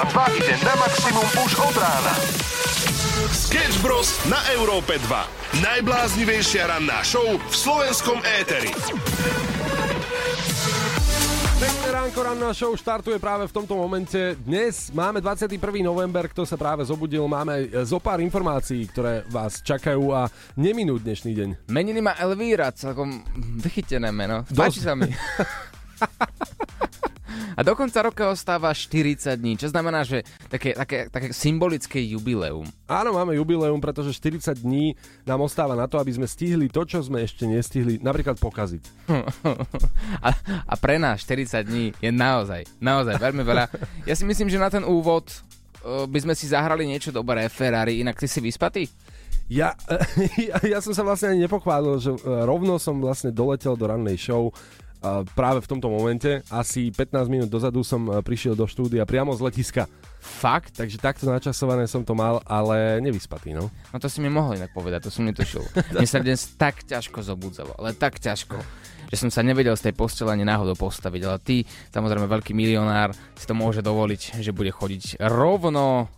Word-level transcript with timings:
Európa 0.00 0.32
2 0.32 0.40
ide 0.40 0.56
na 0.64 0.74
maximum 0.80 1.28
už 1.44 1.52
od 1.60 1.76
rána. 1.76 2.14
Sketch 3.36 3.84
Bros. 3.84 4.16
na 4.32 4.40
Európe 4.56 4.96
2. 4.96 5.60
Najbláznivejšia 5.60 6.72
ranná 6.72 7.04
show 7.04 7.36
v 7.36 7.52
slovenskom 7.52 8.16
éteri. 8.40 8.72
Pekné 11.60 11.88
ránko, 11.92 12.16
ranná 12.16 12.48
show 12.56 12.72
štartuje 12.72 13.20
práve 13.20 13.44
v 13.44 13.52
tomto 13.52 13.76
momente. 13.76 14.40
Dnes 14.40 14.88
máme 14.96 15.20
21. 15.20 15.60
november, 15.84 16.32
kto 16.32 16.48
sa 16.48 16.56
práve 16.56 16.80
zobudil, 16.88 17.28
máme 17.28 17.68
zo 17.84 18.00
pár 18.00 18.24
informácií, 18.24 18.88
ktoré 18.88 19.28
vás 19.28 19.60
čakajú 19.60 20.16
a 20.16 20.32
neminú 20.56 20.96
dnešný 20.96 21.36
deň. 21.36 21.48
Meniny 21.68 22.00
má 22.00 22.16
Elvíra, 22.16 22.72
celkom 22.72 23.20
vychytené 23.36 24.08
meno. 24.08 24.48
Páči 24.48 24.80
sa 24.80 24.96
mi. 24.96 25.12
A 27.54 27.60
do 27.62 27.72
konca 27.76 28.02
roka 28.02 28.30
ostáva 28.30 28.72
40 28.72 29.36
dní, 29.36 29.56
čo 29.58 29.68
znamená, 29.70 30.06
že 30.06 30.22
také, 30.48 30.72
také, 30.72 31.10
také 31.10 31.34
symbolické 31.34 32.00
jubileum. 32.02 32.66
Áno, 32.86 33.14
máme 33.14 33.36
jubileum, 33.36 33.78
pretože 33.78 34.16
40 34.16 34.62
dní 34.62 34.94
nám 35.24 35.44
ostáva 35.44 35.76
na 35.78 35.86
to, 35.86 35.98
aby 35.98 36.14
sme 36.14 36.26
stihli 36.26 36.70
to, 36.70 36.82
čo 36.86 37.04
sme 37.04 37.22
ešte 37.22 37.46
nestihli, 37.46 38.00
napríklad 38.00 38.38
pokaziť. 38.38 38.82
a, 40.26 40.28
a 40.66 40.74
pre 40.78 40.96
nás 40.96 41.22
40 41.24 41.66
dní 41.66 41.84
je 41.98 42.10
naozaj, 42.10 42.66
naozaj 42.78 43.16
veľmi 43.18 43.42
veľa. 43.42 43.64
Ja 44.06 44.14
si 44.14 44.24
myslím, 44.24 44.48
že 44.48 44.60
na 44.60 44.70
ten 44.70 44.82
úvod 44.86 45.30
uh, 45.30 46.06
by 46.06 46.18
sme 46.22 46.34
si 46.36 46.50
zahrali 46.50 46.86
niečo 46.86 47.14
dobré, 47.14 47.46
Ferrari, 47.48 48.00
inak 48.00 48.18
ty 48.18 48.26
si 48.26 48.42
vyspatý? 48.42 48.88
Ja, 49.50 49.74
ja, 50.48 50.56
ja 50.62 50.78
som 50.78 50.94
sa 50.94 51.02
vlastne 51.02 51.34
ani 51.34 51.50
nepochválil, 51.50 51.98
že 51.98 52.14
e, 52.14 52.18
rovno 52.46 52.78
som 52.78 53.02
vlastne 53.02 53.34
doletel 53.34 53.74
do 53.74 53.90
rannej 53.90 54.14
show 54.14 54.54
práve 55.32 55.64
v 55.64 55.70
tomto 55.70 55.88
momente. 55.88 56.44
Asi 56.52 56.92
15 56.92 57.32
minút 57.32 57.48
dozadu 57.48 57.80
som 57.80 58.04
e, 58.06 58.20
prišiel 58.20 58.52
do 58.52 58.68
štúdia 58.68 59.08
priamo 59.08 59.32
z 59.32 59.40
letiska. 59.40 59.88
Fakt? 60.20 60.76
Takže 60.76 61.00
takto 61.00 61.24
načasované 61.24 61.88
som 61.88 62.04
to 62.04 62.12
mal, 62.12 62.44
ale 62.44 63.00
nevyspatý, 63.00 63.56
no. 63.56 63.72
No 63.90 63.96
to 63.96 64.12
si 64.12 64.20
mi 64.20 64.28
mohol 64.28 64.60
inak 64.60 64.70
povedať, 64.76 65.08
to 65.08 65.10
som 65.12 65.24
netušil. 65.24 65.64
Mne 65.96 66.08
sa 66.08 66.20
dnes 66.20 66.54
tak 66.60 66.84
ťažko 66.84 67.24
zobudzalo, 67.24 67.72
ale 67.80 67.96
tak 67.96 68.20
ťažko, 68.20 68.60
že 69.08 69.16
som 69.16 69.32
sa 69.32 69.40
nevedel 69.40 69.72
z 69.74 69.88
tej 69.88 69.94
postele 69.96 70.36
ani 70.36 70.44
náhodou 70.44 70.76
postaviť, 70.76 71.22
ale 71.24 71.38
ty, 71.40 71.56
samozrejme 71.88 72.28
veľký 72.28 72.52
milionár, 72.52 73.16
si 73.34 73.48
to 73.48 73.56
môže 73.56 73.80
dovoliť, 73.80 74.44
že 74.44 74.52
bude 74.52 74.68
chodiť 74.68 75.24
rovno 75.24 76.12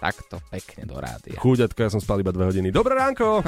takto 0.00 0.40
pekne 0.48 0.88
do 0.88 0.96
rádia. 0.96 1.36
Chúďatko, 1.36 1.78
ja 1.84 1.90
som 1.92 2.00
spal 2.00 2.24
iba 2.24 2.32
dve 2.32 2.48
hodiny. 2.48 2.72
Dobré 2.72 2.96
ránko! 2.96 3.44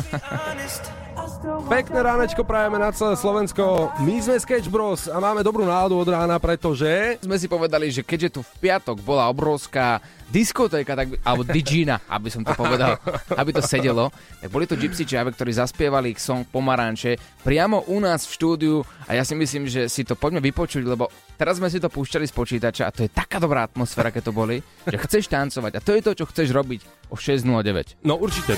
Pekné 1.66 1.98
ránečko 2.04 2.44
prajeme 2.44 2.76
na 2.76 2.92
celé 2.92 3.16
Slovensko. 3.16 3.88
My 4.04 4.20
sme 4.20 4.36
Sketch 4.36 4.68
Bros 4.68 5.08
a 5.08 5.16
máme 5.16 5.40
dobrú 5.40 5.64
náladu 5.64 5.96
od 5.96 6.08
rána, 6.12 6.36
pretože... 6.36 7.16
Sme 7.24 7.40
si 7.40 7.48
povedali, 7.48 7.88
že 7.88 8.04
keďže 8.04 8.28
tu 8.36 8.40
v 8.44 8.52
piatok 8.68 9.00
bola 9.00 9.32
obrovská 9.32 9.98
diskotéka, 10.32 10.96
tak 10.96 11.12
by, 11.12 11.16
alebo 11.24 11.42
Digina, 11.44 12.00
aby 12.08 12.32
som 12.32 12.40
to 12.40 12.56
povedal, 12.56 12.96
aby 13.36 13.50
to 13.52 13.60
sedelo, 13.60 14.08
tak 14.40 14.48
boli 14.48 14.64
to 14.64 14.80
Gypsy 14.80 15.04
Jive, 15.04 15.32
ktorí 15.32 15.52
zaspievali 15.52 16.16
ich 16.16 16.20
song 16.24 16.48
Pomaranče 16.48 17.20
priamo 17.44 17.84
u 17.92 18.00
nás 18.00 18.24
v 18.24 18.32
štúdiu 18.40 18.76
a 19.04 19.12
ja 19.12 19.28
si 19.28 19.36
myslím, 19.36 19.68
že 19.68 19.92
si 19.92 20.08
to 20.08 20.16
poďme 20.16 20.40
vypočuť, 20.40 20.88
lebo 20.88 21.12
teraz 21.42 21.58
sme 21.58 21.66
si 21.66 21.82
to 21.82 21.90
púšťali 21.90 22.22
z 22.22 22.34
počítača 22.38 22.86
a 22.86 22.94
to 22.94 23.02
je 23.02 23.10
taká 23.10 23.42
dobrá 23.42 23.66
atmosféra, 23.66 24.14
keď 24.14 24.30
to 24.30 24.32
boli, 24.32 24.62
že 24.86 24.94
chceš 24.94 25.26
tancovať 25.26 25.72
a 25.74 25.80
to 25.82 25.90
je 25.98 26.02
to, 26.06 26.12
čo 26.14 26.24
chceš 26.30 26.54
robiť 26.54 27.10
o 27.10 27.18
6.09. 27.18 27.98
No 28.06 28.14
určite. 28.14 28.54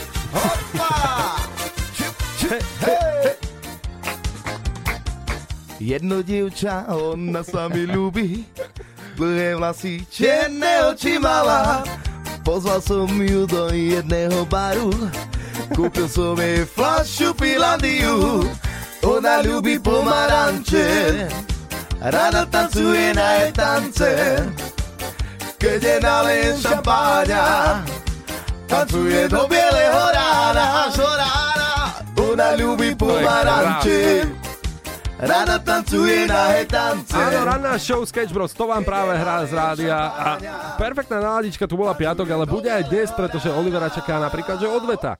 Jedno 5.81 6.21
dievča, 6.21 6.85
ona 6.93 7.41
sa 7.41 7.73
mi 7.73 7.89
ľúbi, 7.89 8.45
dlhé 9.17 9.57
vlasy, 9.57 10.05
čierne 10.13 10.93
oči 10.93 11.17
mala. 11.17 11.89
Pozval 12.45 12.85
som 12.85 13.09
ju 13.09 13.49
do 13.49 13.73
jedného 13.73 14.45
baru, 14.45 14.93
kúpil 15.73 16.05
som 16.05 16.37
jej 16.37 16.69
flašu 16.69 17.33
Pilandiu. 17.33 18.45
Ona 19.05 19.41
ľúbi 19.41 19.81
pomaranče, 19.81 20.85
rada 22.05 22.43
tancuje 22.47 23.15
na 23.15 23.29
jej 23.41 23.53
tance. 23.53 24.11
Keď 25.59 25.81
je 25.81 25.97
nalejen 26.05 26.57
šampáňa, 26.61 27.45
tancuje 28.69 29.29
do 29.33 29.49
bieleho 29.49 30.03
rána, 30.13 30.89
až 30.89 30.97
rána. 31.01 31.71
Ona 32.21 32.49
ľúbi 32.59 32.93
pomaranče, 32.99 34.27
Rada 35.15 35.63
tancuje 35.63 36.27
na 36.27 36.51
hetance. 36.53 37.15
Áno, 37.15 37.47
ranná 37.47 37.79
show 37.79 38.03
Sketch 38.03 38.35
Bros, 38.35 38.51
to 38.51 38.67
vám 38.67 38.83
práve 38.83 39.15
hrá 39.15 39.47
z 39.47 39.55
rádia 39.55 39.95
a 39.95 40.27
perfektná 40.75 41.23
náladička, 41.23 41.71
tu 41.71 41.79
bola 41.79 41.95
piatok, 41.95 42.27
ale 42.29 42.45
bude 42.45 42.67
aj 42.67 42.91
dnes, 42.91 43.09
pretože 43.15 43.47
Olivera 43.49 43.89
čaká 43.89 44.19
napríklad, 44.19 44.59
že 44.59 44.67
odveta. 44.67 45.17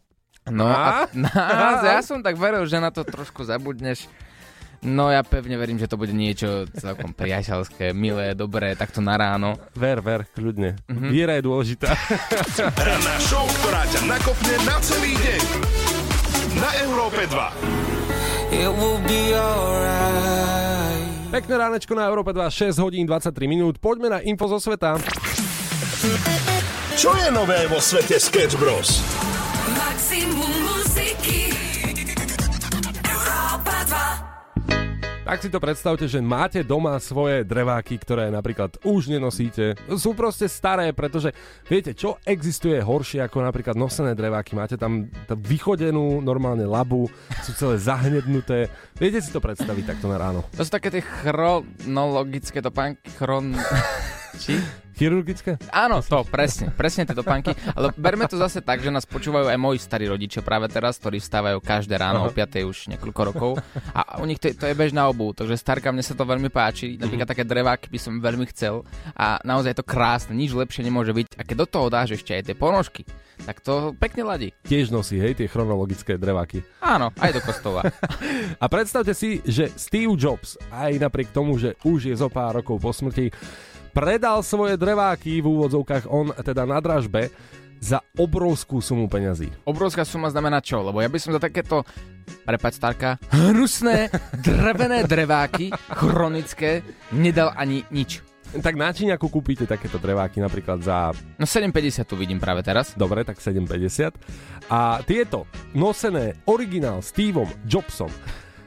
No 0.51 0.67
a, 0.67 1.09
a 1.09 1.89
ja 1.97 2.03
som 2.05 2.21
tak 2.21 2.37
veril, 2.37 2.67
že 2.69 2.77
na 2.83 2.91
to 2.91 3.07
trošku 3.07 3.47
zabudneš. 3.47 4.11
No 4.85 5.09
ja 5.09 5.25
pevne 5.25 5.57
verím, 5.57 5.81
že 5.81 5.89
to 5.89 5.97
bude 5.97 6.13
niečo 6.13 6.69
celkom 6.77 7.17
priateľské, 7.17 7.97
milé, 7.97 8.37
dobré, 8.37 8.77
takto 8.77 9.01
na 9.01 9.17
ráno. 9.17 9.57
Ver, 9.73 10.05
ver, 10.05 10.29
kľudne. 10.37 10.77
Mm-hmm. 10.85 11.09
Viera 11.09 11.41
je 11.41 11.43
dôležitá. 11.49 11.89
Ranná 12.93 13.17
show, 13.25 13.49
ktorá 13.65 13.89
ťa 13.89 14.01
nakopne 14.05 14.55
na 14.69 14.77
celý 14.85 15.17
deň. 15.17 15.43
Na 16.61 16.71
Európe 16.85 17.25
2. 17.25 18.61
It 18.61 18.71
will 18.77 19.01
be 19.09 19.33
alright. 19.33 21.01
Pekné 21.33 21.55
ránečko 21.57 21.97
na 21.97 22.05
Európe 22.05 22.37
2, 22.37 22.77
6 22.77 22.85
hodín 22.85 23.09
23 23.09 23.33
minút. 23.49 23.81
Poďme 23.81 24.13
na 24.13 24.19
info 24.21 24.47
zo 24.53 24.61
sveta. 24.61 25.01
Čo 26.95 27.11
je 27.17 27.29
nové 27.33 27.65
vo 27.73 27.81
svete 27.81 28.21
Sketch 28.21 28.61
Bros? 28.61 29.01
Maximum 29.75 30.65
Tak 35.25 35.41
si 35.41 35.49
to 35.49 35.57
predstavte, 35.57 36.05
že 36.05 36.21
máte 36.21 36.61
doma 36.61 37.01
svoje 37.01 37.49
dreváky, 37.49 37.97
ktoré 37.97 38.29
napríklad 38.29 38.77
už 38.85 39.09
nenosíte. 39.09 39.73
Sú 39.97 40.13
proste 40.13 40.45
staré, 40.53 40.93
pretože 40.93 41.33
viete, 41.65 41.97
čo 41.97 42.21
existuje 42.29 42.77
horšie 42.77 43.25
ako 43.25 43.41
napríklad 43.41 43.73
nosené 43.73 44.13
dreváky. 44.13 44.53
Máte 44.53 44.77
tam 44.77 45.09
vychodenú 45.33 46.21
normálne 46.21 46.69
labu, 46.69 47.09
sú 47.41 47.57
celé 47.57 47.81
zahnednuté. 47.81 48.69
Viete 49.01 49.25
si 49.25 49.33
to 49.33 49.41
predstaviť 49.41 49.97
takto 49.97 50.13
na 50.13 50.21
ráno? 50.21 50.45
To 50.61 50.61
sú 50.61 50.69
také 50.69 50.93
tie 50.93 51.01
chronologické 51.01 52.61
topánky, 52.61 53.09
chron... 53.17 53.57
Či? 54.45 54.84
Chirurgické? 54.95 55.59
Áno, 55.75 55.99
to, 56.07 56.23
presne, 56.23 56.71
presne 56.71 57.03
tie 57.03 57.19
topánky. 57.19 57.51
Ale 57.75 57.91
berme 57.99 58.31
to 58.31 58.39
zase 58.39 58.63
tak, 58.63 58.79
že 58.79 58.95
nás 58.95 59.03
počúvajú 59.03 59.51
aj 59.51 59.59
moji 59.59 59.83
starí 59.83 60.07
rodičia 60.07 60.39
práve 60.41 60.71
teraz, 60.71 61.03
ktorí 61.03 61.19
stávajú 61.19 61.59
každé 61.59 61.99
ráno 61.99 62.23
uh-huh. 62.23 62.31
o 62.31 62.63
5. 62.63 62.63
už 62.71 62.79
niekoľko 62.95 63.21
rokov. 63.35 63.51
A 63.91 64.23
u 64.23 64.25
nich 64.25 64.39
to, 64.39 64.55
to 64.55 64.71
je 64.71 64.79
bežná 64.79 65.11
obu, 65.11 65.35
takže 65.35 65.59
starka, 65.59 65.91
mne 65.91 66.07
sa 66.07 66.15
to 66.15 66.23
veľmi 66.23 66.47
páči. 66.47 66.95
Napríklad 66.95 67.27
uh-huh. 67.27 67.35
také 67.35 67.43
dreváky 67.43 67.91
by 67.91 67.99
som 67.99 68.23
veľmi 68.23 68.47
chcel. 68.55 68.87
A 69.19 69.43
naozaj 69.43 69.75
je 69.75 69.79
to 69.83 69.91
krásne, 69.91 70.39
nič 70.39 70.55
lepšie 70.55 70.87
nemôže 70.87 71.11
byť. 71.11 71.27
A 71.37 71.43
keď 71.43 71.57
do 71.63 71.67
toho 71.67 71.87
dáš 71.91 72.15
ešte 72.15 72.39
aj 72.39 72.47
tie 72.47 72.55
ponožky, 72.55 73.03
tak 73.43 73.61
to 73.61 73.93
pekne 73.99 74.23
ladí. 74.23 74.55
Tiež 74.63 74.95
nosí, 74.95 75.19
hej, 75.19 75.35
tie 75.35 75.51
chronologické 75.51 76.15
dreváky. 76.15 76.63
Áno, 76.79 77.11
aj 77.19 77.35
do 77.35 77.41
kostova. 77.43 77.83
a 78.63 78.65
predstavte 78.71 79.11
si, 79.13 79.43
že 79.43 79.75
Steve 79.75 80.15
Jobs, 80.15 80.55
aj 80.71 81.03
napriek 81.03 81.35
tomu, 81.35 81.59
že 81.59 81.75
už 81.83 82.09
je 82.09 82.15
zo 82.15 82.31
pár 82.31 82.63
rokov 82.63 82.79
po 82.79 82.95
smrti, 82.95 83.35
predal 83.95 84.43
svoje 84.43 84.75
dreváky 84.75 85.39
v 85.39 85.47
úvodzovkách 85.47 86.11
on 86.11 86.35
teda 86.35 86.67
na 86.67 86.83
dražbe 86.83 87.31
za 87.79 88.03
obrovskú 88.19 88.83
sumu 88.83 89.07
peňazí. 89.07 89.53
Obrovská 89.63 90.03
suma 90.03 90.33
znamená 90.33 90.59
čo? 90.59 90.83
Lebo 90.83 90.99
ja 90.99 91.07
by 91.07 91.19
som 91.21 91.31
za 91.31 91.39
takéto, 91.39 91.87
prepať 92.43 92.73
starka, 92.75 93.09
hnusné 93.31 94.11
drevené 94.47 95.07
dreváky, 95.07 95.71
chronické, 95.95 96.83
nedal 97.15 97.55
ani 97.55 97.87
nič. 97.95 98.25
Tak 98.55 98.79
na 98.79 98.95
Číňaku 98.95 99.27
kúpite 99.35 99.67
takéto 99.67 99.99
dreváky 99.99 100.39
napríklad 100.39 100.79
za... 100.79 101.11
No 101.39 101.47
7,50 101.47 102.07
tu 102.07 102.15
vidím 102.15 102.39
práve 102.39 102.63
teraz. 102.63 102.95
Dobre, 102.95 103.27
tak 103.27 103.43
7,50. 103.43 104.15
A 104.71 105.03
tieto 105.03 105.51
nosené 105.75 106.39
originál 106.47 107.03
Steveom 107.03 107.51
Jobsom 107.67 108.11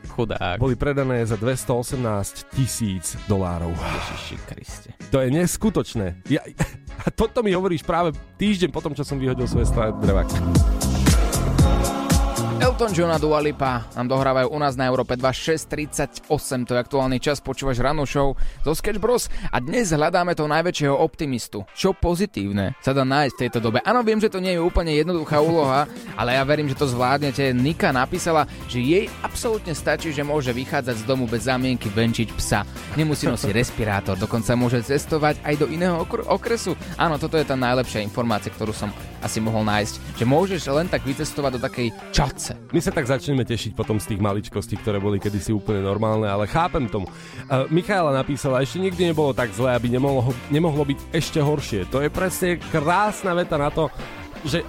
Chudák. 0.08 0.58
Boli 0.58 0.80
predané 0.80 1.22
za 1.28 1.36
218 1.36 2.50
tisíc 2.56 3.20
dolárov. 3.28 3.76
Ježiši 3.76 4.36
Kriste. 4.48 4.90
To 5.12 5.22
je 5.22 5.30
neskutočné. 5.30 6.24
Ja, 6.32 6.42
a 7.06 7.08
toto 7.14 7.44
mi 7.44 7.54
hovoríš 7.54 7.86
práve 7.86 8.16
týždeň 8.42 8.70
potom, 8.74 8.96
čo 8.96 9.06
som 9.06 9.20
vyhodil 9.20 9.46
svoje 9.46 9.70
staré 9.70 9.94
dreváky. 10.02 10.97
Elton 12.78 12.94
John 12.94 13.10
a 13.10 13.18
Dua 13.18 13.42
Lipa 13.42 13.90
nám 13.98 14.06
dohrávajú 14.06 14.54
u 14.54 14.60
nás 14.62 14.78
na 14.78 14.86
Európe 14.86 15.18
2638, 15.18 16.30
to 16.62 16.78
je 16.78 16.84
aktuálny 16.86 17.18
čas, 17.18 17.42
počúvaš 17.42 17.82
ranú 17.82 18.06
show 18.06 18.38
zo 18.62 18.70
Sketch 18.78 19.02
Bros 19.02 19.34
a 19.50 19.58
dnes 19.58 19.90
hľadáme 19.90 20.38
toho 20.38 20.46
najväčšieho 20.46 20.94
optimistu. 20.94 21.66
Čo 21.74 21.98
pozitívne 21.98 22.78
sa 22.86 22.94
dá 22.94 23.02
nájsť 23.02 23.34
v 23.34 23.42
tejto 23.42 23.60
dobe. 23.66 23.82
Áno, 23.82 24.06
viem, 24.06 24.22
že 24.22 24.30
to 24.30 24.38
nie 24.38 24.54
je 24.54 24.62
úplne 24.62 24.94
jednoduchá 24.94 25.42
úloha, 25.42 25.90
ale 26.22 26.38
ja 26.38 26.46
verím, 26.46 26.70
že 26.70 26.78
to 26.78 26.86
zvládnete. 26.86 27.50
Nika 27.50 27.90
napísala, 27.90 28.46
že 28.70 28.78
jej 28.78 29.10
absolútne 29.26 29.74
stačí, 29.74 30.14
že 30.14 30.22
môže 30.22 30.54
vychádzať 30.54 31.02
z 31.02 31.08
domu 31.10 31.26
bez 31.26 31.50
zámienky 31.50 31.90
venčiť 31.90 32.30
psa. 32.38 32.62
Nemusí 32.94 33.26
nosiť 33.26 33.58
respirátor, 33.58 34.22
dokonca 34.22 34.54
môže 34.54 34.86
cestovať 34.86 35.42
aj 35.42 35.56
do 35.58 35.66
iného 35.66 35.98
okr- 36.06 36.30
okresu. 36.30 36.78
Áno, 36.94 37.18
toto 37.18 37.42
je 37.42 37.50
tá 37.50 37.58
najlepšia 37.58 38.06
informácia, 38.06 38.54
ktorú 38.54 38.70
som 38.70 38.94
asi 39.26 39.42
mohol 39.42 39.66
nájsť, 39.66 40.22
že 40.22 40.30
môžeš 40.30 40.62
len 40.70 40.86
tak 40.86 41.02
vycestovať 41.02 41.58
do 41.58 41.64
takej 41.66 41.90
čace. 42.14 42.67
My 42.72 42.80
sa 42.84 42.92
tak 42.92 43.08
začneme 43.08 43.48
tešiť 43.48 43.74
potom 43.74 43.98
z 44.02 44.16
tých 44.16 44.24
maličkostí, 44.24 44.76
ktoré 44.80 45.00
boli 45.00 45.22
kedysi 45.22 45.56
úplne 45.56 45.80
normálne, 45.84 46.28
ale 46.28 46.50
chápem 46.50 46.88
tomu. 46.92 47.08
Uh, 47.48 47.64
Michaela 47.72 48.12
napísala, 48.12 48.64
ešte 48.64 48.84
nikdy 48.84 49.12
nebolo 49.12 49.32
tak 49.32 49.56
zle, 49.56 49.72
aby 49.72 49.88
nemohlo, 49.88 50.36
nemohlo 50.52 50.84
byť 50.84 51.00
ešte 51.16 51.40
horšie. 51.40 51.88
To 51.94 52.04
je 52.04 52.10
presne 52.12 52.60
krásna 52.72 53.32
veta 53.32 53.56
na 53.56 53.72
to, 53.72 53.88
že 54.44 54.62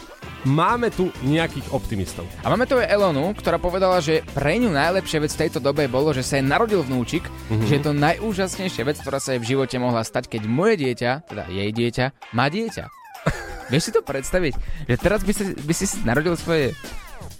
máme 0.46 0.94
tu 0.94 1.10
nejakých 1.26 1.74
optimistov. 1.74 2.24
A 2.46 2.52
máme 2.52 2.68
tu 2.68 2.78
aj 2.78 2.86
Elonu, 2.86 3.34
ktorá 3.34 3.58
povedala, 3.58 3.98
že 3.98 4.22
pre 4.30 4.60
ňu 4.62 4.70
najlepšia 4.70 5.18
vec 5.18 5.32
v 5.34 5.40
tejto 5.46 5.58
dobe 5.58 5.90
bolo, 5.90 6.14
že 6.14 6.22
sa 6.22 6.38
jej 6.38 6.46
narodil 6.46 6.84
vnúčik, 6.86 7.26
mm-hmm. 7.26 7.66
že 7.66 7.72
je 7.78 7.82
to 7.82 7.92
najúžasnejšia 7.96 8.82
vec, 8.86 8.96
ktorá 9.02 9.18
sa 9.18 9.34
jej 9.34 9.42
v 9.42 9.50
živote 9.56 9.76
mohla 9.82 10.06
stať, 10.06 10.30
keď 10.30 10.42
moje 10.46 10.78
dieťa, 10.78 11.10
teda 11.26 11.44
jej 11.50 11.70
dieťa, 11.74 12.04
má 12.38 12.46
dieťa. 12.46 12.84
Vieš 13.72 13.82
si 13.90 13.92
to 13.92 14.00
predstaviť? 14.06 14.54
Že 14.86 14.96
teraz 14.96 15.20
by 15.26 15.32
si, 15.34 15.44
by 15.58 15.74
si 15.74 15.84
narodil 16.06 16.34
svoje, 16.38 16.72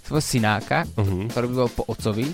svojho 0.09 0.25
synáka, 0.25 0.89
uh-huh. 0.97 1.29
ktorý 1.29 1.45
by 1.53 1.55
bol 1.55 1.69
po 1.69 1.83
otcovi. 1.85 2.25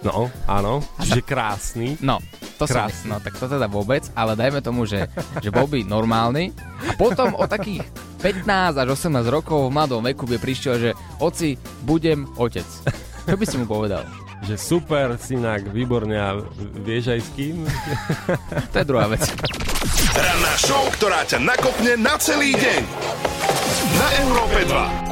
No, 0.00 0.32
áno, 0.48 0.80
čiže 1.00 1.20
krásny. 1.24 1.96
No, 2.00 2.20
to 2.56 2.64
krásny. 2.64 3.08
som, 3.08 3.08
no 3.12 3.16
tak 3.20 3.36
to 3.36 3.44
teda 3.48 3.68
vôbec, 3.68 4.04
ale 4.16 4.32
dajme 4.32 4.64
tomu, 4.64 4.88
že, 4.88 5.08
že 5.44 5.52
bol 5.52 5.68
by 5.68 5.84
normálny. 5.84 6.52
A 6.88 6.96
potom 6.96 7.36
o 7.36 7.44
takých 7.44 7.84
15 8.24 8.80
až 8.80 8.88
18 8.96 9.24
rokov 9.28 9.68
v 9.68 9.72
mladom 9.76 10.00
veku 10.04 10.24
by 10.24 10.40
prišiel, 10.40 10.76
že 10.80 10.90
oci, 11.20 11.56
budem 11.84 12.28
otec. 12.36 12.64
Čo 13.28 13.36
by 13.36 13.44
si 13.44 13.56
mu 13.60 13.68
povedal? 13.68 14.08
Že 14.40 14.56
super, 14.56 15.20
synák, 15.20 15.68
výborne 15.68 16.16
a 16.16 16.40
vieš 16.80 17.12
aj 17.12 17.20
s 17.20 17.28
kým? 17.36 17.56
to 18.72 18.76
je 18.80 18.86
druhá 18.88 19.04
vec. 19.04 19.20
Ranná 20.16 20.54
show, 20.56 20.88
ktorá 20.96 21.28
ťa 21.28 21.44
nakopne 21.44 22.00
na 22.00 22.16
celý 22.16 22.56
deň. 22.56 22.80
Na 24.00 24.08
Európe 24.24 24.64
2. 24.64 25.09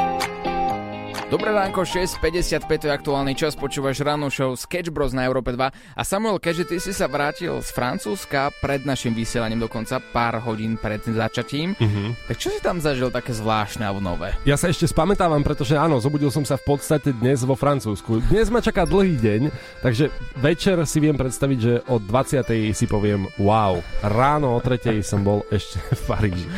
Dobré 1.29 1.53
ránko, 1.53 1.85
6.55 1.85 2.89
je 2.89 2.89
aktuálny 2.89 3.37
čas, 3.37 3.53
počúvaš 3.53 4.01
ráno 4.01 4.33
show 4.33 4.57
Sketch 4.57 4.89
Bros 4.89 5.13
na 5.13 5.29
Európe 5.29 5.53
2 5.53 5.61
a 5.69 6.01
Samuel, 6.01 6.41
keďže 6.41 6.65
ty 6.65 6.77
si 6.81 6.97
sa 6.97 7.05
vrátil 7.05 7.53
z 7.61 7.69
Francúzska 7.69 8.49
pred 8.65 8.89
našim 8.89 9.13
vysielaním 9.13 9.61
dokonca 9.61 10.01
pár 10.01 10.41
hodín 10.41 10.81
pred 10.81 11.05
začatím, 11.05 11.77
uh-huh. 11.77 12.17
tak 12.33 12.41
čo 12.41 12.49
si 12.49 12.65
tam 12.65 12.81
zažil 12.81 13.13
také 13.13 13.37
zvláštne 13.37 13.85
alebo 13.85 14.01
nové? 14.01 14.33
Ja 14.49 14.57
sa 14.57 14.73
ešte 14.73 14.89
spamätávam, 14.89 15.45
pretože 15.45 15.77
áno, 15.77 16.01
zobudil 16.01 16.33
som 16.33 16.49
sa 16.49 16.57
v 16.57 16.65
podstate 16.65 17.13
dnes 17.13 17.45
vo 17.45 17.53
Francúzsku. 17.53 18.25
Dnes 18.33 18.49
ma 18.49 18.65
čaká 18.65 18.89
dlhý 18.89 19.21
deň, 19.21 19.53
takže 19.85 20.09
večer 20.41 20.81
si 20.89 20.97
viem 20.97 21.21
predstaviť, 21.21 21.59
že 21.61 21.75
od 21.93 22.09
20. 22.09 22.41
si 22.73 22.89
poviem 22.89 23.29
wow, 23.37 23.77
ráno 24.01 24.57
o 24.57 24.65
3. 24.65 25.05
som 25.05 25.21
bol 25.21 25.45
ešte 25.53 25.77
v 25.93 26.01
Paríži. 26.09 26.49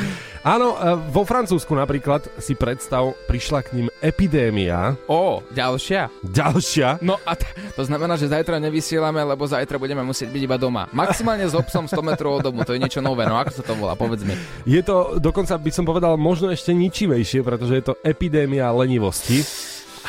Áno, 0.40 0.72
e, 0.72 0.96
vo 1.12 1.28
Francúzsku 1.28 1.76
napríklad 1.76 2.25
si 2.40 2.56
predstav, 2.56 3.12
prišla 3.28 3.60
k 3.60 3.69
ním 3.76 3.88
epidémia. 4.00 4.96
Ó, 5.04 5.44
ďalšia? 5.52 6.08
Ďalšia? 6.25 7.04
No 7.04 7.20
a 7.28 7.37
t- 7.37 7.44
to 7.76 7.84
znamená, 7.84 8.16
že 8.16 8.32
zajtra 8.32 8.56
nevysielame, 8.56 9.20
lebo 9.20 9.44
zajtra 9.44 9.76
budeme 9.76 10.00
musieť 10.00 10.32
byť 10.32 10.42
iba 10.48 10.56
doma. 10.56 10.88
Maximálne 10.96 11.44
s 11.44 11.52
obsom 11.52 11.84
100 11.84 12.00
metrov 12.00 12.40
od 12.40 12.48
domu, 12.48 12.64
to 12.64 12.72
je 12.72 12.81
niečo 12.81 13.04
nové, 13.04 13.28
no 13.28 13.37
ako 13.37 13.52
sa 13.52 13.62
to 13.69 13.76
volá, 13.76 13.92
povedz 13.92 14.25
mi. 14.25 14.32
Je 14.64 14.81
to 14.81 15.20
dokonca, 15.20 15.60
by 15.60 15.69
som 15.69 15.84
povedal, 15.84 16.16
možno 16.16 16.48
ešte 16.48 16.72
ničivejšie, 16.72 17.44
pretože 17.44 17.76
je 17.76 17.84
to 17.93 17.94
epidémia 18.00 18.72
lenivosti. 18.72 19.44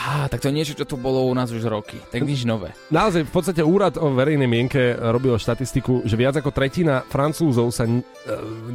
Á, 0.02 0.26
tak 0.34 0.42
to 0.42 0.50
je 0.50 0.58
niečo, 0.58 0.74
čo 0.74 0.90
tu 0.90 0.98
bolo 0.98 1.30
u 1.30 1.34
nás 1.38 1.54
už 1.54 1.62
roky. 1.70 2.02
Tak 2.10 2.26
nič 2.26 2.42
nové. 2.42 2.74
Naozaj, 2.90 3.30
v 3.30 3.34
podstate 3.34 3.62
úrad 3.62 4.02
o 4.02 4.10
verejnej 4.10 4.50
mienke 4.50 4.98
robil 4.98 5.38
štatistiku, 5.38 6.02
že 6.10 6.18
viac 6.18 6.42
ako 6.42 6.50
tretina 6.50 7.06
Francúzov 7.06 7.70
sa 7.70 7.86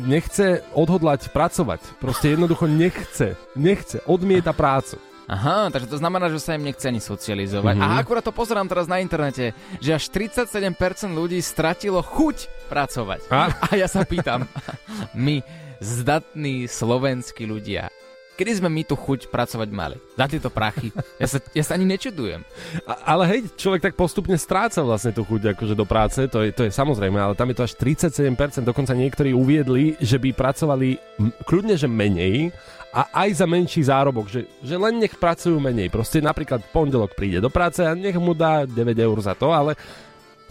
nechce 0.07 0.63
odhodlať 0.71 1.35
pracovať. 1.35 1.99
Proste 1.99 2.39
jednoducho 2.39 2.71
nechce. 2.71 3.35
Nechce. 3.59 4.07
Odmieta 4.07 4.55
prácu. 4.55 5.03
Aha, 5.27 5.75
takže 5.75 5.91
to 5.91 5.99
znamená, 5.99 6.31
že 6.31 6.39
sa 6.39 6.55
im 6.55 6.63
nechce 6.63 6.87
ani 6.87 7.03
socializovať. 7.03 7.75
Mm-hmm. 7.75 7.99
A 7.99 7.99
akurát 7.99 8.23
to 8.23 8.31
pozerám 8.31 8.71
teraz 8.71 8.87
na 8.87 9.03
internete, 9.03 9.59
že 9.83 9.91
až 9.91 10.07
37% 10.15 10.79
ľudí 11.11 11.43
stratilo 11.43 11.99
chuť 11.99 12.71
pracovať. 12.71 13.27
A, 13.35 13.51
a 13.51 13.67
ja 13.75 13.91
sa 13.91 14.07
pýtam, 14.07 14.47
my 15.19 15.43
zdatní 15.83 16.71
slovenskí 16.71 17.43
ľudia, 17.43 17.91
Kedy 18.37 18.61
sme 18.61 18.69
my 18.69 18.85
tu 18.85 18.93
chuť 18.93 19.33
pracovať 19.33 19.69
mali? 19.73 19.97
Za 20.13 20.29
tieto 20.29 20.53
prachy. 20.53 20.93
Ja 21.17 21.25
sa, 21.25 21.41
ja 21.57 21.65
sa 21.65 21.81
ani 21.81 21.89
nečudujem. 21.89 22.45
A, 22.85 23.17
ale 23.17 23.25
hej, 23.33 23.41
človek 23.57 23.89
tak 23.89 23.95
postupne 23.97 24.37
stráca 24.37 24.85
vlastne 24.85 25.17
tú 25.17 25.25
chuť 25.25 25.57
akože 25.57 25.73
do 25.73 25.89
práce, 25.89 26.21
to 26.29 26.45
je, 26.45 26.53
to 26.53 26.69
je 26.69 26.71
samozrejme, 26.71 27.17
ale 27.17 27.33
tam 27.33 27.49
je 27.49 27.57
to 27.57 27.65
až 27.65 27.73
37%, 27.81 28.37
dokonca 28.69 28.93
niektorí 28.93 29.33
uviedli, 29.33 29.97
že 29.97 30.21
by 30.21 30.37
pracovali 30.37 31.01
kľudne, 31.49 31.81
že 31.81 31.89
menej 31.89 32.53
a 32.93 33.09
aj 33.25 33.41
za 33.41 33.47
menší 33.49 33.81
zárobok, 33.85 34.29
že, 34.29 34.45
že 34.61 34.77
len 34.77 35.01
nech 35.01 35.17
pracujú 35.17 35.57
menej. 35.57 35.89
Proste 35.89 36.21
napríklad 36.21 36.65
pondelok 36.73 37.17
príde 37.17 37.41
do 37.41 37.49
práce 37.49 37.81
a 37.81 37.97
nech 37.97 38.17
mu 38.21 38.37
dá 38.37 38.69
9 38.69 38.77
eur 38.97 39.19
za 39.21 39.33
to, 39.33 39.53
ale 39.53 39.77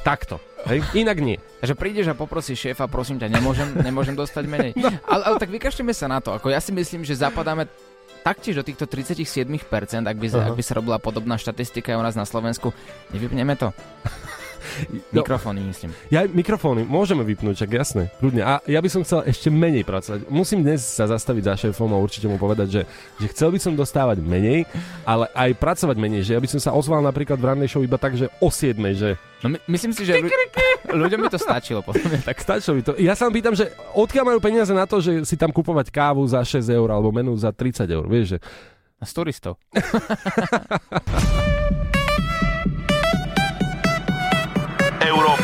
takto. 0.05 0.37
Hej? 0.69 0.85
Inak 0.93 1.17
nie. 1.17 1.41
Takže 1.65 1.73
prídeš 1.73 2.13
a 2.13 2.15
poprosíš 2.17 2.69
šéfa, 2.69 2.85
prosím 2.85 3.17
ťa, 3.17 3.33
nemôžem, 3.33 3.69
nemôžem 3.81 4.13
dostať 4.13 4.45
menej. 4.45 4.71
No. 4.85 4.93
Ale, 5.09 5.33
ale 5.33 5.35
tak 5.41 5.49
vykašľame 5.49 5.97
sa 5.97 6.05
na 6.05 6.21
to. 6.21 6.29
Ako 6.37 6.53
ja 6.53 6.61
si 6.61 6.69
myslím, 6.69 7.01
že 7.01 7.17
zapadáme 7.17 7.65
taktiež 8.21 8.61
do 8.61 8.63
týchto 8.65 8.85
37%, 8.85 9.49
ak 10.05 10.17
by, 10.17 10.27
uh-huh. 10.29 10.49
ak 10.49 10.53
by 10.53 10.63
sa 10.65 10.77
robila 10.77 11.01
podobná 11.01 11.41
štatistika 11.41 11.93
aj 11.93 11.97
u 11.97 12.03
nás 12.05 12.13
na 12.13 12.25
Slovensku. 12.25 12.69
Nevypneme 13.09 13.57
to? 13.57 13.73
No, 15.13 15.23
mikrofóny, 15.23 15.59
myslím. 15.65 15.89
Ja 16.11 16.27
mikrofóny 16.27 16.81
môžeme 16.83 17.23
vypnúť, 17.23 17.65
čak 17.65 17.75
jasné, 17.75 18.11
ľudne. 18.19 18.41
A 18.43 18.59
ja 18.65 18.79
by 18.81 18.89
som 18.91 19.01
chcel 19.05 19.23
ešte 19.25 19.49
menej 19.49 19.87
pracovať. 19.87 20.27
Musím 20.27 20.65
dnes 20.65 20.83
sa 20.83 21.07
zastaviť 21.07 21.43
za 21.45 21.55
šéfom 21.67 21.89
a 21.93 22.01
určite 22.01 22.27
mu 22.27 22.35
povedať, 22.35 22.67
že, 22.69 22.81
že 23.21 23.27
chcel 23.31 23.53
by 23.53 23.59
som 23.61 23.73
dostávať 23.77 24.19
menej, 24.21 24.65
ale 25.05 25.29
aj 25.31 25.55
pracovať 25.57 25.97
menej. 25.97 26.25
Že 26.25 26.31
ja 26.35 26.41
by 26.41 26.49
som 26.51 26.61
sa 26.61 26.71
ozval 26.75 27.01
napríklad 27.05 27.39
v 27.39 27.45
rannej 27.45 27.69
show 27.71 27.83
iba 27.83 27.95
tak, 27.95 28.17
že 28.17 28.27
o 28.41 28.49
7, 28.49 28.75
že 28.95 29.15
No 29.43 29.51
my, 29.53 29.61
myslím 29.67 29.93
si, 29.93 30.09
že 30.09 30.17
ľu- 30.17 30.31
ľuďom 30.89 31.21
by 31.21 31.29
to 31.29 31.37
stačilo. 31.37 31.85
Potom, 31.85 32.01
tak 32.25 32.41
stačilo 32.41 32.79
by 32.79 32.81
to. 32.81 32.91
Ja 32.97 33.13
sa 33.13 33.29
pýtam, 33.29 33.53
že 33.53 33.69
odkiaľ 33.93 34.33
majú 34.33 34.39
peniaze 34.41 34.73
na 34.73 34.89
to, 34.89 34.97
že 34.97 35.21
si 35.21 35.37
tam 35.37 35.53
kupovať 35.53 35.93
kávu 35.93 36.25
za 36.25 36.41
6 36.41 36.65
eur 36.65 36.89
alebo 36.89 37.13
menu 37.13 37.29
za 37.37 37.53
30 37.53 37.85
eur, 37.85 38.05
vieš, 38.09 38.35
že... 38.35 38.37
Z 39.05 39.11
turistov. 39.13 39.61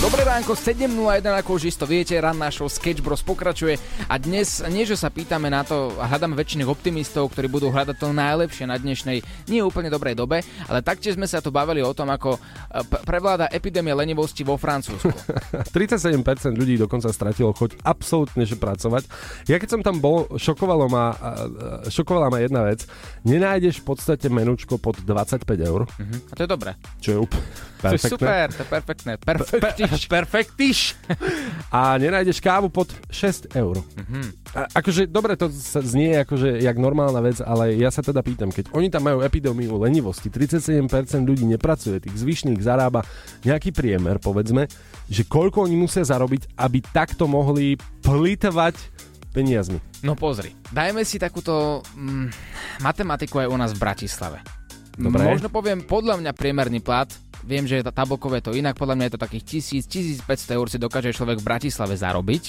Dobré 0.00 0.24
ránko, 0.24 0.56
7.01, 0.56 1.28
ako 1.44 1.60
už 1.60 1.76
isto 1.76 1.84
viete, 1.84 2.16
ranná 2.16 2.48
show 2.48 2.64
Sketch 2.72 3.04
Bros 3.04 3.20
pokračuje 3.20 3.76
a 4.08 4.16
dnes 4.16 4.64
nie, 4.72 4.88
že 4.88 4.96
sa 4.96 5.12
pýtame 5.12 5.52
na 5.52 5.60
to, 5.60 5.92
hľadáme 5.92 6.32
väčšiných 6.40 6.72
optimistov, 6.72 7.28
ktorí 7.28 7.52
budú 7.52 7.68
hľadať 7.68 8.00
to 8.00 8.08
najlepšie 8.08 8.64
na 8.64 8.80
dnešnej 8.80 9.20
nie 9.52 9.60
úplne 9.60 9.92
dobrej 9.92 10.16
dobe, 10.16 10.40
ale 10.72 10.80
taktiež 10.80 11.20
sme 11.20 11.28
sa 11.28 11.44
tu 11.44 11.52
bavili 11.52 11.84
o 11.84 11.92
tom, 11.92 12.08
ako 12.08 12.32
e, 12.32 12.40
prevláda 13.04 13.52
epidémia 13.52 13.92
lenivosti 13.92 14.40
vo 14.40 14.56
Francúzsku. 14.56 15.12
37% 15.76 16.16
ľudí 16.56 16.80
dokonca 16.80 17.12
stratilo 17.12 17.52
choť 17.52 17.84
absolútne 17.84 18.48
že 18.48 18.56
pracovať. 18.56 19.04
Ja 19.52 19.60
keď 19.60 19.68
som 19.68 19.80
tam 19.84 20.00
bol, 20.00 20.32
šokovalo 20.32 20.88
ma, 20.88 21.12
šokovala 21.92 22.32
ma 22.32 22.40
jedna 22.40 22.64
vec. 22.64 22.88
Nenájdeš 23.28 23.84
v 23.84 23.92
podstate 23.92 24.32
menučko 24.32 24.80
pod 24.80 24.96
25 25.04 25.44
eur. 25.60 25.84
Uh-huh. 25.84 26.18
A 26.24 26.32
to 26.32 26.48
je 26.48 26.48
dobré. 26.48 26.72
Čo 27.04 27.08
je 27.12 27.18
úplne 27.20 27.44
perfektné. 27.80 27.80
To 27.80 27.94
je 27.96 28.12
super, 28.12 28.46
to 28.48 28.60
je 28.60 28.68
perfektné. 28.68 29.12
Perfektné. 29.20 29.89
Perfektiš. 30.06 30.94
A 31.74 31.98
nenájdeš 31.98 32.42
kávu 32.42 32.66
pod 32.70 32.90
6 33.10 33.54
eur. 33.54 33.78
Mm-hmm. 33.78 34.24
A, 34.54 34.60
akože, 34.82 35.06
dobre, 35.06 35.38
to 35.38 35.50
sa 35.50 35.78
znie 35.82 36.18
akože 36.22 36.58
jak 36.58 36.76
normálna 36.78 37.22
vec, 37.22 37.38
ale 37.38 37.78
ja 37.78 37.90
sa 37.94 38.02
teda 38.02 38.22
pýtam, 38.26 38.50
keď 38.50 38.74
oni 38.74 38.90
tam 38.90 39.06
majú 39.06 39.22
epidémiu 39.22 39.78
lenivosti, 39.78 40.26
37% 40.26 40.82
ľudí 41.22 41.46
nepracuje, 41.46 42.02
tých 42.02 42.18
zvyšných 42.18 42.58
zarába 42.58 43.06
nejaký 43.46 43.70
priemer, 43.70 44.18
povedzme, 44.18 44.66
že 45.06 45.22
koľko 45.26 45.70
oni 45.70 45.78
musia 45.78 46.02
zarobiť, 46.02 46.58
aby 46.58 46.78
takto 46.82 47.30
mohli 47.30 47.78
plýtvať 48.02 48.74
peniazmi. 49.30 49.78
No 50.02 50.18
pozri, 50.18 50.50
dajme 50.74 51.06
si 51.06 51.22
takúto 51.22 51.86
mm, 51.94 52.26
matematiku 52.82 53.46
aj 53.46 53.48
u 53.48 53.56
nás 53.56 53.70
v 53.74 53.82
Bratislave. 53.82 54.38
Dobre. 54.98 55.22
Možno 55.22 55.48
poviem, 55.48 55.86
podľa 55.86 56.18
mňa 56.18 56.32
priemerný 56.34 56.82
plat 56.82 57.08
viem, 57.44 57.64
že 57.64 57.84
tabokové 57.90 58.40
je 58.40 58.50
to 58.50 58.56
inak, 58.56 58.76
podľa 58.76 58.96
mňa 58.96 59.06
je 59.06 59.14
to 59.14 59.24
takých 59.24 59.44
1000, 59.60 60.24
1500 60.26 60.56
eur 60.58 60.66
si 60.68 60.78
dokáže 60.78 61.10
človek 61.16 61.40
v 61.40 61.48
Bratislave 61.48 61.94
zarobiť. 61.96 62.44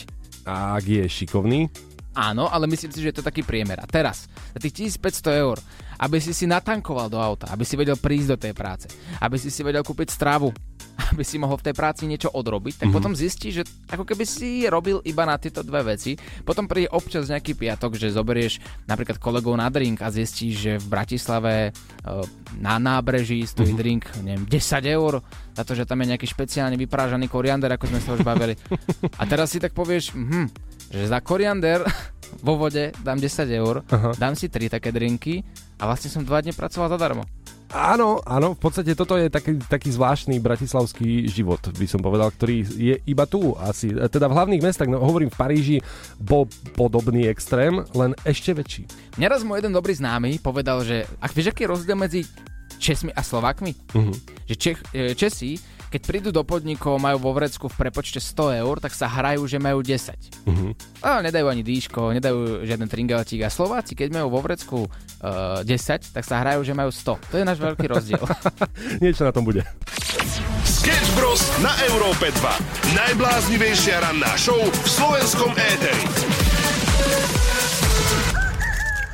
A 0.48 0.76
ak 0.80 0.86
je 0.86 1.04
šikovný, 1.06 1.70
Áno, 2.12 2.52
ale 2.52 2.68
myslím 2.68 2.92
si, 2.92 3.00
že 3.00 3.16
je 3.16 3.24
to 3.24 3.28
taký 3.28 3.40
priemer. 3.40 3.80
A 3.80 3.88
teraz, 3.88 4.28
za 4.52 4.60
tých 4.60 4.92
1500 5.00 5.32
eur, 5.32 5.58
aby 5.96 6.20
si 6.20 6.36
si 6.36 6.44
natankoval 6.44 7.08
do 7.08 7.16
auta, 7.16 7.48
aby 7.56 7.64
si 7.64 7.80
vedel 7.80 7.96
prísť 7.96 8.30
do 8.36 8.38
tej 8.42 8.52
práce, 8.52 8.92
aby 9.24 9.40
si 9.40 9.48
si 9.48 9.64
vedel 9.64 9.80
kúpiť 9.80 10.12
stravu, 10.12 10.52
aby 11.12 11.24
si 11.24 11.36
mohol 11.42 11.60
v 11.60 11.72
tej 11.72 11.76
práci 11.76 12.04
niečo 12.08 12.32
odrobiť, 12.32 12.82
tak 12.82 12.88
mm-hmm. 12.88 12.96
potom 12.96 13.14
zistí, 13.18 13.52
že 13.52 13.68
ako 13.92 14.08
keby 14.08 14.24
si 14.24 14.66
robil 14.68 15.04
iba 15.04 15.28
na 15.28 15.36
tieto 15.36 15.62
dve 15.62 15.96
veci. 15.96 16.16
Potom 16.44 16.66
príde 16.66 16.92
občas 16.92 17.28
nejaký 17.28 17.56
piatok, 17.58 18.00
že 18.00 18.16
zoberieš 18.16 18.64
napríklad 18.88 19.20
kolegov 19.20 19.56
na 19.60 19.68
drink 19.68 20.00
a 20.02 20.14
zistíš, 20.14 20.54
že 20.56 20.72
v 20.80 20.88
Bratislave 20.88 21.54
e, 21.68 21.72
na 22.60 22.80
nábreží 22.80 23.44
stojí 23.44 23.76
mm-hmm. 23.76 23.82
drink, 23.82 24.04
neviem, 24.24 24.44
10 24.48 24.96
eur, 24.98 25.14
za 25.52 25.64
to, 25.68 25.76
že 25.76 25.84
tam 25.84 26.00
je 26.04 26.16
nejaký 26.16 26.28
špeciálne 26.28 26.80
vyprážaný 26.80 27.28
koriander, 27.28 27.76
ako 27.76 27.92
sme 27.92 28.00
sa 28.00 28.16
už 28.16 28.24
bavili. 28.24 28.56
A 29.20 29.24
teraz 29.28 29.52
si 29.52 29.60
tak 29.60 29.76
povieš, 29.76 30.16
hm, 30.16 30.48
že 30.92 31.12
za 31.12 31.20
koriander 31.20 31.84
vo 32.48 32.56
vode 32.56 32.96
dám 33.04 33.20
10 33.20 33.28
eur, 33.52 33.84
Aha. 33.92 34.16
dám 34.16 34.34
si 34.40 34.48
3 34.48 34.80
také 34.80 34.96
drinky 34.96 35.44
a 35.82 35.90
vlastne 35.90 36.14
som 36.14 36.22
2 36.22 36.30
dní 36.46 36.54
pracoval 36.54 36.94
zadarmo. 36.94 37.26
Áno, 37.72 38.20
áno, 38.28 38.52
v 38.52 38.60
podstate 38.60 38.92
toto 39.00 39.16
je 39.16 39.32
taký, 39.32 39.56
taký 39.64 39.96
zvláštny 39.96 40.44
bratislavský 40.44 41.24
život, 41.32 41.64
by 41.72 41.88
som 41.88 42.04
povedal, 42.04 42.28
ktorý 42.28 42.68
je 42.68 42.96
iba 43.08 43.24
tu 43.24 43.56
asi. 43.56 43.96
Teda 44.12 44.28
v 44.28 44.36
hlavných 44.36 44.60
mestách, 44.60 44.92
no 44.92 45.00
hovorím 45.00 45.32
v 45.32 45.40
Paríži, 45.40 45.78
bol 46.20 46.52
podobný 46.76 47.32
extrém, 47.32 47.80
len 47.96 48.12
ešte 48.28 48.52
väčší. 48.52 48.84
Mňa 49.16 49.28
raz 49.32 49.48
môj 49.48 49.64
jeden 49.64 49.72
dobrý 49.72 49.96
známy 49.96 50.44
povedal, 50.44 50.84
že 50.84 51.08
ak 51.24 51.32
vieš, 51.32 51.56
aký 51.56 51.64
je 51.64 51.72
rozdiel 51.72 51.96
medzi 51.96 52.22
Česmi 52.76 53.16
a 53.16 53.24
Slovakmi? 53.24 53.72
Uh-huh. 53.96 54.16
Že 54.52 54.56
Čech, 54.60 54.80
e, 54.92 55.16
Česi, 55.16 55.56
keď 55.92 56.02
prídu 56.08 56.30
do 56.32 56.48
podnikov, 56.48 56.96
majú 57.04 57.20
vo 57.20 57.36
vrecku 57.36 57.68
v 57.68 57.76
prepočte 57.76 58.24
100 58.24 58.64
eur, 58.64 58.80
tak 58.80 58.96
sa 58.96 59.12
hrajú, 59.12 59.44
že 59.44 59.60
majú 59.60 59.84
10. 59.84 60.48
Uh-huh. 60.48 60.72
A 61.04 61.20
nedajú 61.20 61.52
ani 61.52 61.68
dýško, 61.68 62.16
nedajú 62.16 62.64
žiaden 62.64 62.88
tringeltík. 62.88 63.44
A 63.44 63.52
Slováci, 63.52 63.92
keď 63.92 64.24
majú 64.24 64.32
vo 64.32 64.40
vrecku 64.40 64.78
uh, 64.88 65.60
10, 65.68 66.16
tak 66.16 66.24
sa 66.24 66.40
hrajú, 66.40 66.64
že 66.64 66.72
majú 66.72 66.96
100. 66.96 67.20
To 67.20 67.36
je 67.36 67.44
náš 67.44 67.60
veľký 67.60 67.86
rozdiel. 67.92 68.24
Niečo 69.04 69.28
na 69.28 69.36
tom 69.36 69.44
bude. 69.44 69.68
Sketch 70.64 71.12
Bros. 71.20 71.44
na 71.60 71.76
Európe 71.92 72.32
2. 72.32 72.96
Najbláznivejšia 72.96 74.00
ranná 74.00 74.32
show 74.40 74.58
v 74.58 74.88
slovenskom 74.88 75.52
éteri. 75.60 76.41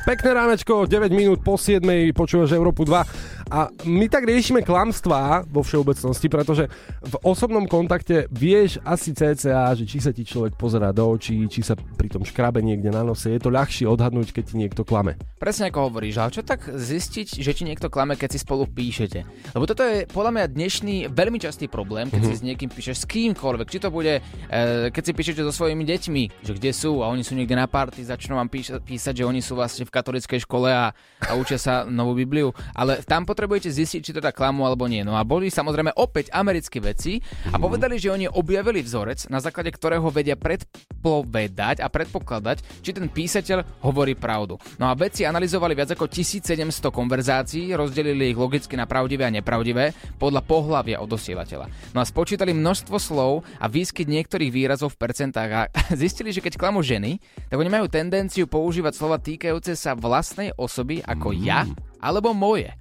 Pekné 0.08 0.32
ránečko, 0.32 0.88
9 0.88 1.12
minút 1.12 1.44
po 1.44 1.60
7 1.60 1.84
počúvaš 2.16 2.56
Európu 2.56 2.80
2 2.80 3.52
a 3.52 3.68
my 3.84 4.08
tak 4.08 4.24
riešime 4.24 4.64
klamstvá 4.64 5.44
vo 5.44 5.60
všeobecnosti, 5.60 6.32
pretože 6.32 6.64
v 7.04 7.14
osobnom 7.28 7.68
kontakte 7.68 8.24
vieš 8.32 8.80
asi 8.88 9.12
cca, 9.12 9.76
že 9.76 9.84
či 9.84 10.00
sa 10.00 10.08
ti 10.08 10.24
človek 10.24 10.56
pozerá 10.56 10.96
do 10.96 11.04
očí, 11.12 11.44
či 11.52 11.60
sa 11.60 11.76
pri 11.76 12.08
tom 12.08 12.24
škrabe 12.24 12.64
niekde 12.64 12.88
na 12.88 13.04
nose, 13.04 13.28
je 13.28 13.36
to 13.36 13.52
ľahšie 13.52 13.84
odhadnúť, 13.84 14.32
keď 14.32 14.44
ti 14.48 14.54
niekto 14.56 14.80
klame. 14.80 15.20
Presne 15.36 15.68
ako 15.68 15.92
hovoríš, 15.92 16.16
ale 16.16 16.32
čo 16.32 16.40
tak 16.40 16.64
zistiť, 16.72 17.44
že 17.44 17.52
ti 17.52 17.68
niekto 17.68 17.92
klame, 17.92 18.16
keď 18.16 18.32
si 18.32 18.40
spolu 18.40 18.64
píšete? 18.64 19.28
Lebo 19.52 19.68
toto 19.68 19.84
je 19.84 20.08
podľa 20.08 20.32
mňa 20.40 20.44
dnešný 20.56 20.96
veľmi 21.12 21.36
častý 21.36 21.68
problém, 21.68 22.08
keď 22.08 22.24
mm-hmm. 22.24 22.36
si 22.36 22.40
s 22.40 22.46
niekým 22.48 22.72
píšeš 22.72 23.04
s 23.04 23.08
kýmkoľvek. 23.08 23.68
Či 23.68 23.78
to 23.84 23.92
bude, 23.92 24.24
e, 24.24 24.88
keď 24.88 25.02
si 25.04 25.12
píšete 25.12 25.40
so 25.44 25.52
svojimi 25.52 25.84
deťmi, 25.84 26.22
že 26.48 26.52
kde 26.56 26.72
sú 26.72 27.04
a 27.04 27.12
oni 27.12 27.20
sú 27.20 27.36
niekde 27.36 27.56
na 27.56 27.68
party, 27.68 28.08
začnú 28.08 28.40
vám 28.40 28.48
písať, 28.48 29.14
že 29.14 29.24
oni 29.28 29.44
sú 29.44 29.52
vlastne 29.52 29.88
v 29.88 29.97
katolickej 29.98 30.46
škole 30.46 30.70
a, 30.70 30.94
a 31.20 31.32
učia 31.34 31.58
sa 31.58 31.82
novú 31.82 32.14
Bibliu. 32.14 32.50
Ale 32.72 33.02
tam 33.02 33.26
potrebujete 33.26 33.68
zistiť, 33.68 34.00
či 34.00 34.12
teda 34.14 34.30
klamú 34.30 34.62
alebo 34.62 34.86
nie. 34.86 35.02
No 35.02 35.18
a 35.18 35.26
boli 35.26 35.50
samozrejme 35.50 35.94
opäť 35.94 36.30
americké 36.30 36.78
veci 36.78 37.18
a 37.50 37.58
Mhm. 37.58 37.62
povedali, 37.62 37.98
že 37.98 38.08
oni 38.08 38.26
objavili 38.28 38.80
vzorec, 38.80 39.26
na 39.26 39.42
základe 39.42 39.68
ktorého 39.68 40.06
vedia 40.08 40.38
predpovedať 40.38 41.80
a 41.80 41.88
predpokladať, 41.88 42.82
či 42.82 42.90
ten 42.92 43.06
písateľ 43.08 43.82
hovorí 43.82 44.14
pravdu. 44.14 44.58
No 44.76 44.90
a 44.90 44.94
vedci 44.94 45.24
analyzovali 45.24 45.74
viac 45.74 45.92
ako 45.92 46.06
1700 46.06 46.90
konverzácií, 46.90 47.70
rozdelili 47.74 48.30
ich 48.30 48.38
logicky 48.38 48.74
na 48.74 48.86
pravdivé 48.86 49.26
a 49.26 49.32
nepravdivé 49.32 49.92
podľa 50.16 50.42
pohlavia 50.42 50.98
od 50.98 51.08
dosielateľa. 51.08 51.66
No 51.92 52.00
a 52.00 52.04
spočítali 52.04 52.52
množstvo 52.52 52.96
slov 52.98 53.42
a 53.58 53.66
výskyt 53.66 54.06
niektorých 54.06 54.50
výrazov 54.50 54.94
v 54.94 55.00
percentách 55.00 55.50
a 55.50 55.62
zistili, 56.00 56.30
že 56.30 56.42
keď 56.42 56.58
klamú 56.58 56.82
ženy, 56.82 57.18
tak 57.48 57.58
oni 57.58 57.70
majú 57.70 57.86
tendenciu 57.88 58.44
používať 58.44 58.92
slova 58.94 59.16
týkajúce 59.18 59.74
sa 59.74 59.87
vlastnej 59.96 60.52
osoby 60.56 61.04
ako 61.04 61.32
ja 61.36 61.68
alebo 62.02 62.32
moje. 62.34 62.72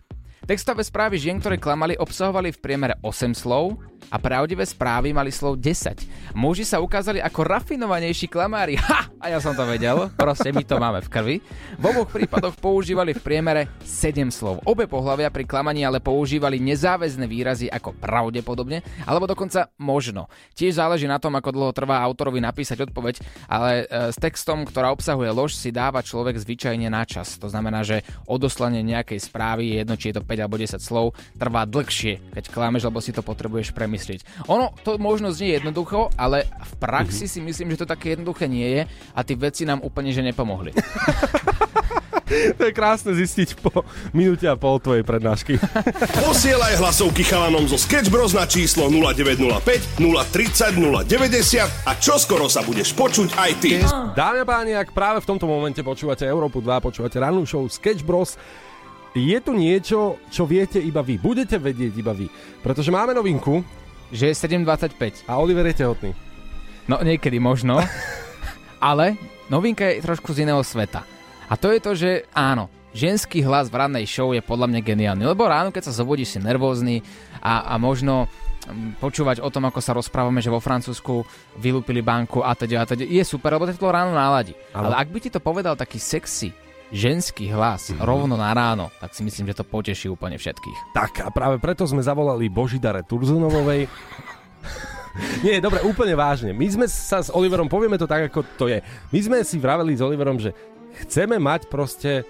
Textové 0.47 0.87
správy 0.87 1.19
žien, 1.19 1.43
ktoré 1.43 1.59
klamali, 1.59 1.99
obsahovali 1.99 2.55
v 2.55 2.61
priemere 2.63 2.95
8 3.03 3.35
slov 3.35 3.83
a 4.07 4.15
pravdivé 4.15 4.63
správy 4.63 5.11
mali 5.11 5.33
slov 5.33 5.59
10. 5.59 6.31
Muži 6.31 6.63
sa 6.63 6.79
ukázali 6.79 7.19
ako 7.19 7.43
rafinovanejší 7.43 8.31
klamári. 8.31 8.79
Ha! 8.79 9.11
A 9.17 9.33
ja 9.33 9.41
som 9.41 9.57
to 9.57 9.65
vedel, 9.65 10.13
proste 10.13 10.53
my 10.53 10.63
to 10.63 10.77
máme 10.77 11.01
v 11.01 11.09
krvi. 11.09 11.35
V 11.75 11.83
oboch 11.89 12.13
prípadoch 12.13 12.55
používali 12.55 13.17
v 13.17 13.21
priemere 13.21 13.61
7 13.81 14.29
slov. 14.29 14.61
Obe 14.63 14.85
pohľavia 14.85 15.33
pri 15.33 15.43
klamaní 15.43 15.83
ale 15.83 15.99
používali 15.99 16.61
nezáväzné 16.61 17.25
výrazy 17.25 17.67
ako 17.67 17.97
pravdepodobne, 17.97 18.85
alebo 19.03 19.25
dokonca 19.25 19.73
možno. 19.81 20.29
Tiež 20.53 20.77
záleží 20.77 21.09
na 21.09 21.17
tom, 21.17 21.33
ako 21.35 21.49
dlho 21.49 21.71
trvá 21.73 21.99
autorovi 21.99 22.39
napísať 22.39 22.87
odpoveď, 22.87 23.19
ale 23.49 23.89
e, 23.89 24.13
s 24.13 24.17
textom, 24.21 24.63
ktorá 24.63 24.93
obsahuje 24.93 25.33
lož, 25.33 25.57
si 25.57 25.73
dáva 25.73 26.05
človek 26.05 26.37
zvyčajne 26.37 26.87
na 26.87 27.03
čas. 27.03 27.35
To 27.41 27.49
znamená, 27.49 27.81
že 27.81 28.05
odoslanie 28.29 28.85
nejakej 28.85 29.19
správy, 29.19 29.73
je 29.73 29.75
jedno 29.83 29.95
či 29.97 30.13
je 30.13 30.21
to 30.21 30.23
5 30.23 30.43
alebo 30.45 30.55
10 30.61 30.77
slov, 30.77 31.17
trvá 31.35 31.65
dlhšie, 31.65 32.37
keď 32.37 32.43
klameš, 32.53 32.85
lebo 32.87 33.01
si 33.01 33.11
to 33.11 33.25
potrebuješ 33.25 33.73
premyslieť. 33.87 34.27
Ono 34.51 34.75
to 34.83 34.99
možno 34.99 35.31
znie 35.31 35.63
jednoducho, 35.63 36.11
ale 36.19 36.43
v 36.43 36.73
praxi 36.75 37.31
si 37.31 37.39
myslím, 37.39 37.71
že 37.71 37.87
to 37.87 37.87
také 37.87 38.19
jednoduché 38.19 38.51
nie 38.51 38.67
je 38.67 38.81
a 39.15 39.19
tí 39.23 39.39
veci 39.39 39.63
nám 39.63 39.79
úplne 39.79 40.11
že 40.11 40.19
nepomohli. 40.19 40.75
To 42.27 42.67
je 42.67 42.75
krásne 42.75 43.15
zistiť 43.15 43.55
po 43.63 43.87
minúte 44.11 44.43
a 44.51 44.59
pol 44.59 44.83
tvojej 44.83 44.99
prednášky. 44.99 45.55
Posielaj 46.27 46.75
hlasovky 46.75 47.23
chalanom 47.23 47.63
zo 47.71 47.79
Sketch 47.79 48.11
Bros 48.11 48.35
na 48.35 48.43
číslo 48.43 48.91
0905 48.91 49.95
030 49.95 50.75
090 51.07 51.87
a 51.87 51.91
čoskoro 51.95 52.51
sa 52.51 52.67
budeš 52.67 52.91
počuť 52.99 53.31
aj 53.31 53.51
ty. 53.63 53.79
Dámy 54.11 54.43
a 54.43 54.45
páni, 54.45 54.75
ak 54.75 54.91
práve 54.91 55.23
v 55.23 55.29
tomto 55.31 55.47
momente 55.47 55.79
počúvate 55.79 56.27
Európu 56.27 56.59
2, 56.59 56.83
počúvate 56.83 57.15
rannú 57.15 57.47
show 57.47 57.63
Sketch 57.63 58.03
Bros, 58.03 58.35
je 59.15 59.37
tu 59.39 59.55
niečo, 59.55 60.19
čo 60.27 60.43
viete 60.43 60.83
iba 60.83 60.99
vy. 60.99 61.17
Budete 61.17 61.57
vedieť 61.57 61.93
iba 61.95 62.11
vy. 62.11 62.27
Pretože 62.59 62.91
máme 62.91 63.15
novinku 63.15 63.63
že 64.11 64.31
je 64.31 64.35
7.25. 64.35 65.27
a 65.27 65.39
Oliver 65.39 65.67
je 65.67 65.75
tehotný. 65.83 66.11
No 66.87 67.03
niekedy 67.03 67.39
možno, 67.39 67.83
ale 68.79 69.19
novinka 69.51 69.83
je 69.83 70.03
trošku 70.03 70.31
z 70.31 70.47
iného 70.47 70.63
sveta. 70.63 71.03
A 71.47 71.55
to 71.55 71.71
je 71.71 71.79
to, 71.79 71.91
že 71.95 72.11
áno, 72.35 72.67
ženský 72.95 73.43
hlas 73.43 73.71
v 73.71 73.79
rannej 73.79 74.05
show 74.07 74.31
je 74.31 74.43
podľa 74.43 74.67
mňa 74.71 74.81
geniálny, 74.83 75.23
lebo 75.23 75.47
ráno, 75.47 75.71
keď 75.71 75.91
sa 75.91 75.97
zobudíš, 76.03 76.35
si 76.35 76.39
nervózny 76.39 77.03
a, 77.39 77.71
a 77.71 77.73
možno 77.79 78.27
mm, 78.67 78.99
počúvať 78.99 79.39
o 79.39 79.49
tom, 79.51 79.67
ako 79.67 79.79
sa 79.79 79.95
rozprávame, 79.95 80.43
že 80.43 80.51
vo 80.51 80.63
Francúzsku 80.63 81.23
vylúpili 81.59 82.03
banku 82.03 82.43
a 82.43 82.55
teda 82.55 82.83
a 82.83 82.85
teda, 82.87 83.07
je 83.07 83.23
super, 83.23 83.55
lebo 83.55 83.67
to 83.67 83.87
ráno 83.87 84.11
náladí. 84.15 84.55
Áno. 84.75 84.91
Ale 84.91 85.03
ak 85.03 85.07
by 85.11 85.19
ti 85.23 85.29
to 85.31 85.39
povedal 85.39 85.79
taký 85.79 85.99
sexy, 85.99 86.51
ženský 86.89 87.49
hlas 87.49 87.89
Mhm. 87.89 87.99
rovno 87.99 88.35
na 88.35 88.51
ráno, 88.51 88.87
tak 88.97 89.11
si 89.11 89.21
myslím, 89.21 89.47
že 89.47 89.59
to 89.59 89.63
poteší 89.63 90.07
úplne 90.07 90.35
všetkých. 90.35 90.93
Tak 90.93 91.21
a 91.21 91.29
práve 91.29 91.57
preto 91.57 91.83
sme 91.83 91.99
zavolali 91.99 92.47
Božidare 92.47 93.01
Turzunovovej. 93.01 93.87
Nie, 95.41 95.57
dobre, 95.57 95.81
úplne 95.81 96.13
vážne. 96.13 96.53
My 96.53 96.67
sme 96.67 96.85
sa 96.85 97.19
s 97.19 97.27
Oliverom, 97.27 97.65
povieme 97.65 97.97
to 97.97 98.05
tak, 98.05 98.29
ako 98.29 98.45
to 98.53 98.69
je. 98.69 98.79
My 99.09 99.19
sme 99.19 99.37
si 99.41 99.57
vraveli 99.57 99.91
s 99.91 100.01
Oliverom, 100.01 100.37
že 100.37 100.53
chceme 100.99 101.37
mať 101.37 101.65
proste 101.65 102.21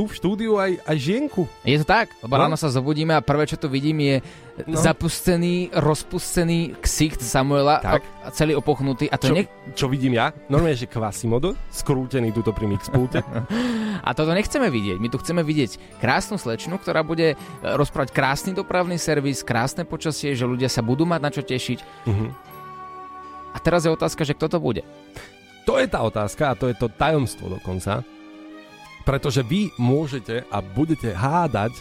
tu 0.00 0.08
v 0.08 0.16
štúdiu 0.16 0.56
aj, 0.56 0.80
aj 0.80 0.96
žienku. 0.96 1.44
Je 1.60 1.76
to 1.76 1.84
tak, 1.84 2.08
lebo 2.24 2.32
No. 2.32 2.48
ráno 2.48 2.56
sa 2.56 2.72
zobudíme 2.72 3.12
a 3.12 3.20
prvé, 3.20 3.44
čo 3.44 3.60
tu 3.60 3.68
vidím, 3.68 4.00
je 4.00 4.16
No. 4.64 4.80
zapustený, 4.80 5.68
rozpustený 5.76 6.80
ksicht 6.80 7.20
Samuela 7.20 7.80
Tak. 7.80 8.00
a 8.24 8.28
celý 8.32 8.56
opuchnutý 8.56 9.08
a 9.08 9.20
to 9.20 9.28
Čo, 9.28 9.34
ne- 9.36 9.48
čo 9.72 9.86
vidím 9.88 10.16
ja? 10.16 10.32
Normálne, 10.48 10.72
že 10.72 10.88
Quasimodo, 10.88 11.52
skrútený 11.68 12.32
tuto 12.32 12.56
pri 12.56 12.64
mixpulte. 12.66 13.20
A 14.00 14.16
toto 14.16 14.32
nechceme 14.32 14.72
vidieť. 14.72 14.96
My 14.96 15.08
tu 15.08 15.20
chceme 15.20 15.44
vidieť 15.44 16.00
krásnu 16.00 16.40
slečnu, 16.40 16.80
ktorá 16.80 17.04
bude 17.04 17.32
e, 17.32 17.36
rozprávať 17.60 18.16
krásny 18.16 18.56
dopravný 18.56 18.96
servis, 18.96 19.44
krásne 19.44 19.84
počasie, 19.84 20.32
že 20.32 20.48
ľudia 20.48 20.72
sa 20.72 20.80
budú 20.80 21.04
mať 21.04 21.20
na 21.20 21.28
čo 21.28 21.44
tešiť. 21.44 22.08
Mhm. 22.08 22.26
A 23.52 23.58
teraz 23.58 23.84
je 23.84 23.92
otázka, 23.92 24.24
že 24.24 24.32
kto 24.32 24.48
to 24.48 24.58
bude. 24.58 24.80
To 25.64 25.76
je 25.76 25.84
tá 25.84 26.00
otázka 26.00 26.48
a 26.48 26.56
to 26.56 26.68
je 26.68 26.74
to 26.74 26.88
tajomstvo 26.88 27.48
dokonca. 27.50 28.00
Pretože 29.04 29.40
vy 29.40 29.72
môžete 29.80 30.44
a 30.48 30.58
budete 30.60 31.12
hádať 31.16 31.72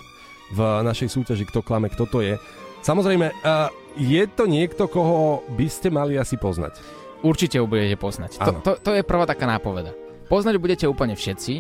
v 0.50 0.60
našej 0.82 1.10
súťaži, 1.14 1.46
kto 1.46 1.62
klame, 1.62 1.92
kto 1.92 2.10
to 2.10 2.20
je. 2.26 2.36
Samozrejme, 2.82 3.30
uh, 3.44 3.70
je 4.00 4.24
to 4.32 4.48
niekto, 4.48 4.88
koho 4.88 5.44
by 5.54 5.68
ste 5.68 5.92
mali 5.92 6.16
asi 6.16 6.40
poznať. 6.40 6.80
Určite 7.20 7.60
ju 7.60 7.68
budete 7.68 8.00
poznať. 8.00 8.40
To, 8.40 8.52
to, 8.64 8.72
to 8.80 8.92
je 8.96 9.04
prvá 9.04 9.28
taká 9.28 9.44
nápoveda. 9.44 9.92
Poznať 10.32 10.56
budete 10.58 10.86
úplne 10.88 11.20
všetci. 11.20 11.54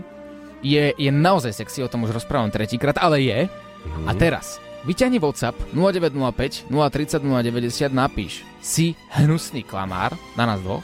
Je, 0.64 0.84
je 0.96 1.12
naozaj 1.12 1.56
sexy, 1.56 1.84
o 1.84 1.92
tom 1.92 2.08
už 2.08 2.16
rozprávam 2.16 2.52
tretíkrát, 2.52 2.96
ale 3.00 3.24
je. 3.24 3.40
Mhm. 3.46 4.08
A 4.08 4.12
teraz, 4.16 4.64
vyťahni 4.88 5.20
WhatsApp 5.20 5.56
0905 5.76 6.72
030 6.72 7.20
090, 7.20 7.92
napíš 7.92 8.48
si 8.64 8.96
hnusný 9.20 9.64
klamár 9.68 10.16
na 10.40 10.48
nás 10.48 10.64
dvoch 10.64 10.84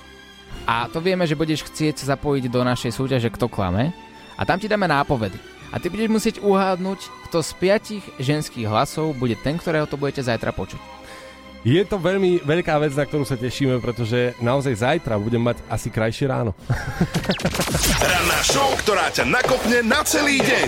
a 0.65 0.89
to 0.89 1.03
vieme, 1.03 1.27
že 1.29 1.37
budeš 1.37 1.67
chcieť 1.67 2.01
zapojiť 2.01 2.49
do 2.49 2.61
našej 2.65 2.91
súťaže 2.95 3.29
Kto 3.29 3.51
klame 3.51 3.93
a 4.35 4.41
tam 4.43 4.59
ti 4.59 4.67
dáme 4.67 4.87
nápovedy. 4.87 5.39
A 5.73 5.79
ty 5.81 5.91
budeš 5.91 6.07
musieť 6.07 6.35
uhádnuť, 6.39 6.99
kto 7.27 7.37
z 7.43 7.51
piatich 7.59 8.05
ženských 8.21 8.69
hlasov 8.69 9.17
bude 9.17 9.35
ten, 9.35 9.59
ktorého 9.59 9.89
to 9.89 9.99
budete 9.99 10.23
zajtra 10.23 10.55
počuť. 10.55 10.79
Je 11.65 11.81
to 11.81 11.97
veľmi 11.97 12.45
veľká 12.45 12.77
vec, 12.77 12.93
na 12.93 13.09
ktorú 13.09 13.25
sa 13.25 13.33
tešíme, 13.33 13.81
pretože 13.81 14.37
naozaj 14.37 14.85
zajtra 14.85 15.17
budem 15.17 15.41
mať 15.41 15.57
asi 15.65 15.89
krajšie 15.89 16.29
ráno. 16.29 16.53
Ranná 18.05 18.39
show, 18.45 18.69
ktorá 18.85 19.09
ťa 19.09 19.25
nakopne 19.25 19.81
na 19.81 20.05
celý 20.05 20.37
deň. 20.45 20.67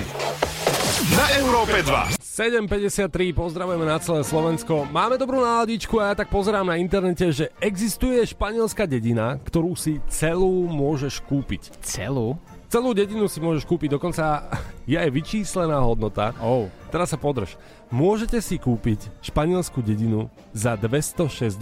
Na 1.14 1.26
Európe 1.38 1.86
2. 1.86 2.18
7.53, 2.18 3.14
pozdravujeme 3.30 3.86
na 3.86 4.02
celé 4.02 4.26
Slovensko. 4.26 4.90
Máme 4.90 5.22
dobrú 5.22 5.38
náladičku 5.38 6.02
a 6.02 6.14
ja 6.14 6.16
tak 6.18 6.34
pozerám 6.34 6.66
na 6.66 6.82
internete, 6.82 7.30
že 7.30 7.54
existuje 7.62 8.18
španielská 8.26 8.90
dedina, 8.90 9.38
ktorú 9.46 9.78
si 9.78 10.02
celú 10.10 10.66
môžeš 10.66 11.22
kúpiť. 11.30 11.78
Celú? 11.86 12.42
Celú 12.68 12.92
dedinu 12.92 13.32
si 13.32 13.40
môžeš 13.40 13.64
kúpiť, 13.64 13.96
dokonca 13.96 14.52
je 14.92 15.00
aj 15.00 15.08
vyčíslená 15.08 15.80
hodnota. 15.80 16.36
Oh. 16.44 16.68
Teraz 16.92 17.16
sa 17.16 17.20
podrž. 17.20 17.56
Môžete 17.88 18.44
si 18.44 18.60
kúpiť 18.60 19.08
španielskú 19.24 19.80
dedinu 19.80 20.28
za 20.52 20.76
260 20.76 21.56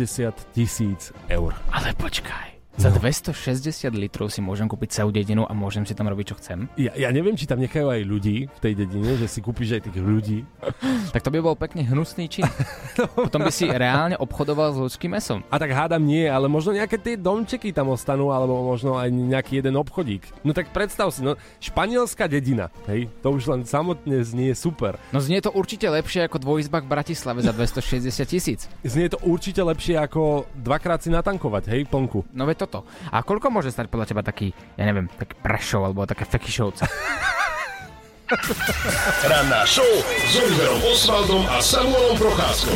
tisíc 0.57 1.13
eur. 1.29 1.53
Ale 1.69 1.93
počkaj. 1.93 2.54
Za 2.75 2.91
260 2.91 3.87
litrov 3.95 4.27
si 4.27 4.43
môžem 4.43 4.67
kúpiť 4.67 4.99
celú 4.99 5.07
dedinu 5.07 5.47
a 5.47 5.55
môžem 5.55 5.87
si 5.87 5.95
tam 5.95 6.11
robiť, 6.11 6.25
čo 6.27 6.35
chcem? 6.43 6.67
Ja, 6.75 6.91
ja 6.91 7.07
neviem, 7.15 7.39
či 7.39 7.47
tam 7.47 7.63
nechajú 7.63 7.87
aj 7.87 8.03
ľudí 8.03 8.51
v 8.51 8.59
tej 8.59 8.73
dedine, 8.75 9.15
že 9.15 9.31
si 9.31 9.39
kúpiš 9.39 9.79
aj 9.79 9.81
tých 9.87 9.99
ľudí. 10.03 10.43
Tak 11.15 11.23
to 11.23 11.31
by 11.31 11.39
bol 11.39 11.55
pekne 11.55 11.87
hnusný 11.87 12.27
čin. 12.27 12.43
Potom 13.15 13.39
by 13.39 13.47
si 13.47 13.71
reálne 13.71 14.19
obchodoval 14.19 14.75
s 14.75 14.77
ľudským 14.83 15.15
mesom. 15.15 15.47
A 15.47 15.55
tak 15.55 15.71
hádam 15.71 16.03
nie, 16.03 16.27
ale 16.27 16.51
možno 16.51 16.75
nejaké 16.75 16.99
tie 16.99 17.15
domčeky 17.15 17.71
tam 17.71 17.95
ostanú, 17.95 18.35
alebo 18.35 18.59
možno 18.67 18.99
aj 18.99 19.07
nejaký 19.07 19.63
jeden 19.63 19.79
obchodík. 19.79 20.27
No 20.43 20.51
tak 20.51 20.75
predstav 20.75 21.15
si, 21.15 21.23
no, 21.23 21.39
španielská 21.63 22.27
dedina, 22.27 22.67
hej, 22.91 23.07
to 23.23 23.31
už 23.31 23.47
len 23.47 23.63
samotne 23.63 24.19
znie 24.27 24.51
super. 24.51 24.99
No 25.15 25.23
znie 25.23 25.39
to 25.39 25.55
určite 25.55 25.87
lepšie 25.87 26.27
ako 26.27 26.43
dvojizba 26.43 26.83
v 26.83 26.91
Bratislave 26.91 27.39
za 27.39 27.55
260 27.55 28.11
tisíc. 28.27 28.67
Znie 28.83 29.07
to 29.07 29.23
určite 29.23 29.63
lepšie 29.63 29.95
ako 29.95 30.51
dvakrát 30.59 30.99
si 30.99 31.07
natankovať, 31.07 31.71
hej, 31.71 31.87
plnku. 31.87 32.27
No 32.35 32.43
veď 32.43 32.64
toto. 32.65 32.89
A 33.13 33.21
koľko 33.21 33.53
môže 33.53 33.69
stať 33.69 33.93
podľa 33.93 34.09
teba 34.09 34.25
taký, 34.25 34.49
ja 34.73 34.89
neviem, 34.89 35.05
taký 35.05 35.37
Prešov 35.37 35.85
alebo 35.85 36.09
také 36.09 36.25
Fekišovce? 36.25 36.89
Ranná 39.29 39.69
show 39.69 39.85
s 40.01 40.33
Oliverom 40.33 40.81
Osvaldom 40.89 41.45
a 41.45 41.61
Samuelom 41.61 42.17
Procházkou. 42.17 42.73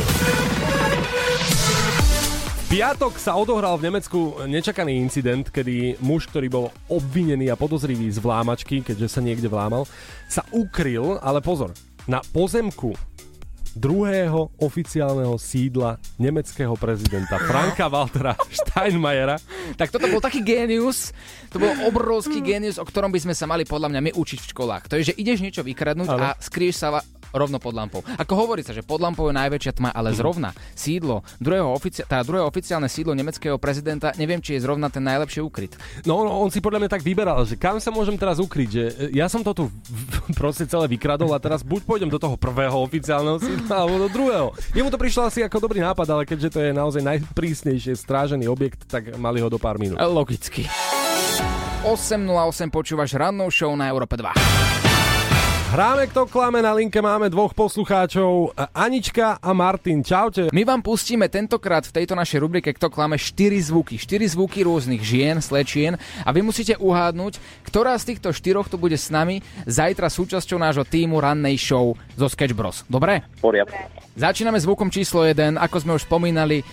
V 2.70 2.78
piatok 2.78 3.18
sa 3.18 3.34
odohral 3.34 3.82
v 3.82 3.90
Nemecku 3.90 4.46
nečakaný 4.46 5.02
incident, 5.02 5.50
kedy 5.50 5.98
muž, 6.06 6.30
ktorý 6.30 6.54
bol 6.54 6.66
obvinený 6.86 7.50
a 7.50 7.58
podozrivý 7.58 8.14
z 8.14 8.22
vlámačky, 8.22 8.86
keďže 8.86 9.10
sa 9.10 9.26
niekde 9.26 9.50
vlámal, 9.50 9.90
sa 10.30 10.46
ukryl, 10.54 11.18
ale 11.18 11.42
pozor, 11.42 11.74
na 12.06 12.22
pozemku 12.30 12.94
druhého 13.76 14.50
oficiálneho 14.58 15.38
sídla 15.38 16.02
nemeckého 16.18 16.74
prezidenta 16.80 17.38
Franka 17.38 17.86
Waltera 17.92 18.34
Steinmeiera. 18.50 19.38
tak 19.78 19.94
toto 19.94 20.10
bol 20.10 20.22
taký 20.24 20.42
génius, 20.42 21.12
to 21.54 21.62
bol 21.62 21.72
obrovský 21.86 22.42
génius, 22.42 22.82
o 22.82 22.86
ktorom 22.86 23.14
by 23.14 23.20
sme 23.20 23.34
sa 23.38 23.46
mali 23.46 23.66
podľa 23.66 23.94
mňa 23.94 24.02
my 24.10 24.12
učiť 24.16 24.40
v 24.42 24.50
školách. 24.54 24.84
To 24.90 24.98
je, 24.98 25.14
že 25.14 25.18
ideš 25.18 25.44
niečo 25.44 25.62
vykradnúť 25.62 26.10
Áno. 26.10 26.34
a 26.34 26.38
skryješ 26.40 26.78
sa 26.82 27.02
rovno 27.34 27.58
pod 27.62 27.74
lampou. 27.76 28.02
Ako 28.18 28.34
hovorí 28.36 28.62
sa, 28.66 28.74
že 28.74 28.86
pod 28.86 29.02
lampou 29.02 29.30
je 29.30 29.36
najväčšia 29.38 29.74
tma, 29.78 29.90
ale 29.94 30.14
zrovna 30.16 30.54
sídlo, 30.74 31.22
druhého, 31.38 31.70
ofici- 31.70 32.06
tá 32.06 32.22
druhé 32.26 32.42
oficiálne 32.44 32.90
sídlo 32.90 33.14
nemeckého 33.14 33.58
prezidenta, 33.62 34.14
neviem, 34.18 34.42
či 34.42 34.58
je 34.58 34.66
zrovna 34.66 34.90
ten 34.90 35.04
najlepšie 35.06 35.42
ukryt. 35.44 35.78
No, 36.06 36.26
no, 36.26 36.42
on 36.42 36.50
si 36.50 36.64
podľa 36.64 36.86
mňa 36.86 36.92
tak 36.92 37.06
vyberal, 37.06 37.46
že 37.46 37.60
kam 37.60 37.78
sa 37.78 37.94
môžem 37.94 38.18
teraz 38.18 38.42
ukryť, 38.42 38.70
že 38.70 38.84
e, 38.90 39.18
ja 39.18 39.30
som 39.30 39.42
to 39.46 39.52
tu 39.54 39.66
proste 40.40 40.66
celé 40.66 40.90
vykradol 40.90 41.32
a 41.34 41.40
teraz 41.42 41.62
buď 41.62 41.82
pôjdem 41.86 42.10
do 42.10 42.22
toho 42.22 42.36
prvého 42.36 42.76
oficiálneho 42.82 43.38
sídla, 43.40 43.86
alebo 43.86 44.08
do 44.08 44.10
druhého. 44.10 44.48
Jemu 44.74 44.90
to 44.90 45.00
prišlo 45.00 45.30
asi 45.30 45.46
ako 45.46 45.64
dobrý 45.64 45.82
nápad, 45.84 46.08
ale 46.10 46.24
keďže 46.26 46.50
to 46.54 46.60
je 46.64 46.72
naozaj 46.74 47.02
najprísnejšie 47.06 47.94
strážený 47.96 48.50
objekt, 48.50 48.86
tak 48.90 49.16
mali 49.18 49.40
ho 49.44 49.48
do 49.48 49.62
pár 49.62 49.78
minút. 49.78 50.00
Logicky. 50.00 50.66
8.08 51.80 52.68
počúvaš 52.76 53.16
rannou 53.16 53.48
show 53.48 53.72
na 53.72 53.88
Európe 53.88 54.20
2. 54.20 54.89
Hráme 55.70 56.10
kto 56.10 56.26
klame, 56.26 56.66
na 56.66 56.74
linke 56.74 56.98
máme 56.98 57.30
dvoch 57.30 57.54
poslucháčov, 57.54 58.58
Anička 58.74 59.38
a 59.38 59.54
Martin. 59.54 60.02
Čaute. 60.02 60.50
My 60.50 60.66
vám 60.66 60.82
pustíme 60.82 61.30
tentokrát 61.30 61.86
v 61.86 61.94
tejto 61.94 62.18
našej 62.18 62.42
rubrike 62.42 62.74
Kto 62.74 62.90
klame 62.90 63.22
4 63.22 63.70
zvuky. 63.70 64.02
4 64.02 64.34
zvuky 64.34 64.66
rôznych 64.66 64.98
žien, 65.06 65.38
slečien 65.38 65.94
a 66.26 66.30
vy 66.34 66.42
musíte 66.42 66.74
uhádnuť, 66.74 67.38
ktorá 67.70 67.94
z 68.02 68.08
týchto 68.10 68.34
štyroch 68.34 68.66
tu 68.66 68.82
bude 68.82 68.98
s 68.98 69.14
nami 69.14 69.46
zajtra 69.70 70.10
súčasťou 70.10 70.58
nášho 70.58 70.90
týmu 70.90 71.22
rannej 71.22 71.62
show 71.62 71.94
zo 72.18 72.26
Sketch 72.26 72.58
Bros. 72.58 72.82
Dobre? 72.90 73.30
poriadku. 73.38 73.78
Začíname 74.18 74.58
zvukom 74.58 74.90
číslo 74.90 75.22
1. 75.22 75.54
Ako 75.54 75.86
sme 75.86 75.94
už 75.94 76.10
spomínali, 76.10 76.60
e, 76.60 76.64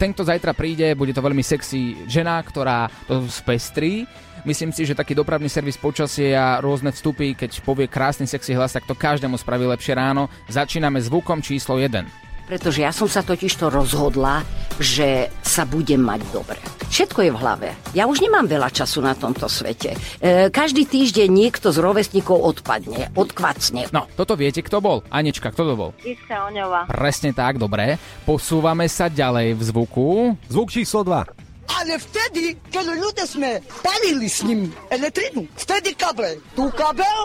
ten, 0.00 0.16
kto 0.16 0.24
zajtra 0.24 0.56
príde, 0.56 0.96
bude 0.96 1.12
to 1.12 1.20
veľmi 1.20 1.44
sexy 1.44 2.08
žena, 2.08 2.40
ktorá 2.40 2.88
to 3.04 3.28
spestrí. 3.28 4.08
Myslím 4.46 4.70
si, 4.70 4.86
že 4.86 4.94
taký 4.94 5.18
dopravný 5.18 5.50
servis 5.50 5.74
počasie 5.74 6.30
a 6.30 6.62
rôzne 6.62 6.94
vstupy, 6.94 7.34
keď 7.34 7.66
povie 7.66 7.90
krásny 7.90 8.30
sexy 8.30 8.54
hlas, 8.54 8.78
tak 8.78 8.86
to 8.86 8.94
každému 8.94 9.34
spraví 9.34 9.66
lepšie 9.66 9.98
ráno. 9.98 10.30
Začíname 10.46 11.02
zvukom 11.02 11.42
číslo 11.42 11.82
1. 11.82 12.06
Pretože 12.46 12.86
ja 12.86 12.94
som 12.94 13.10
sa 13.10 13.26
totiž 13.26 13.58
to 13.58 13.74
rozhodla, 13.74 14.46
že 14.78 15.34
sa 15.42 15.66
budem 15.66 15.98
mať 15.98 16.22
dobre. 16.30 16.62
Všetko 16.86 17.26
je 17.26 17.30
v 17.34 17.40
hlave. 17.42 17.68
Ja 17.90 18.06
už 18.06 18.22
nemám 18.22 18.46
veľa 18.46 18.70
času 18.70 19.02
na 19.02 19.18
tomto 19.18 19.50
svete. 19.50 19.98
E, 20.22 20.46
každý 20.54 20.86
týždeň 20.86 21.26
niekto 21.26 21.74
z 21.74 21.82
rovesníkov 21.82 22.38
odpadne, 22.38 23.10
odkvacne. 23.18 23.90
No, 23.90 24.06
toto 24.14 24.38
viete, 24.38 24.62
kto 24.62 24.78
bol? 24.78 25.02
Anička, 25.10 25.50
kto 25.50 25.62
to 25.66 25.74
bol? 25.74 25.90
Iska 26.06 26.46
Oňová. 26.46 26.86
Presne 26.86 27.34
tak, 27.34 27.58
dobre. 27.58 27.98
Posúvame 28.22 28.86
sa 28.86 29.10
ďalej 29.10 29.58
v 29.58 29.62
zvuku. 29.66 30.06
Zvuk 30.46 30.70
číslo 30.70 31.02
2. 31.02 31.45
Ale 31.86 32.02
vtedy, 32.02 32.58
keď 32.66 32.98
ľudia 32.98 33.30
sme 33.30 33.62
palili 33.78 34.26
s 34.26 34.42
ním 34.42 34.74
elektrinu, 34.90 35.46
vtedy 35.54 35.94
kabel. 35.94 36.34
Tu 36.58 36.66
kabel, 36.74 37.18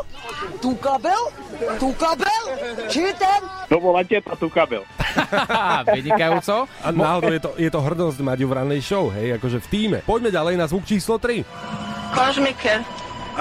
tu 0.61 0.77
kabel, 0.77 1.21
tu 1.81 1.89
kabel, 1.97 2.43
či 2.85 3.09
ten? 3.17 3.41
To 3.73 3.81
bola 3.81 4.05
teta, 4.05 4.37
tu 4.37 4.53
kabel. 4.53 4.85
Vynikajúco. 5.97 6.69
A 6.85 6.93
náhodou 6.93 7.33
je 7.33 7.41
to, 7.41 7.51
je 7.57 7.69
to 7.73 7.81
hrdosť 7.81 8.21
mať 8.21 8.37
ju 8.45 8.47
v 8.53 8.53
rannej 8.53 8.85
show, 8.85 9.09
hej, 9.09 9.41
akože 9.41 9.65
v 9.65 9.67
týme. 9.73 9.97
Poďme 10.05 10.29
ďalej 10.29 10.53
na 10.61 10.69
zvuk 10.69 10.85
číslo 10.85 11.17
3. 11.17 11.41
Kožmiker. 12.13 12.85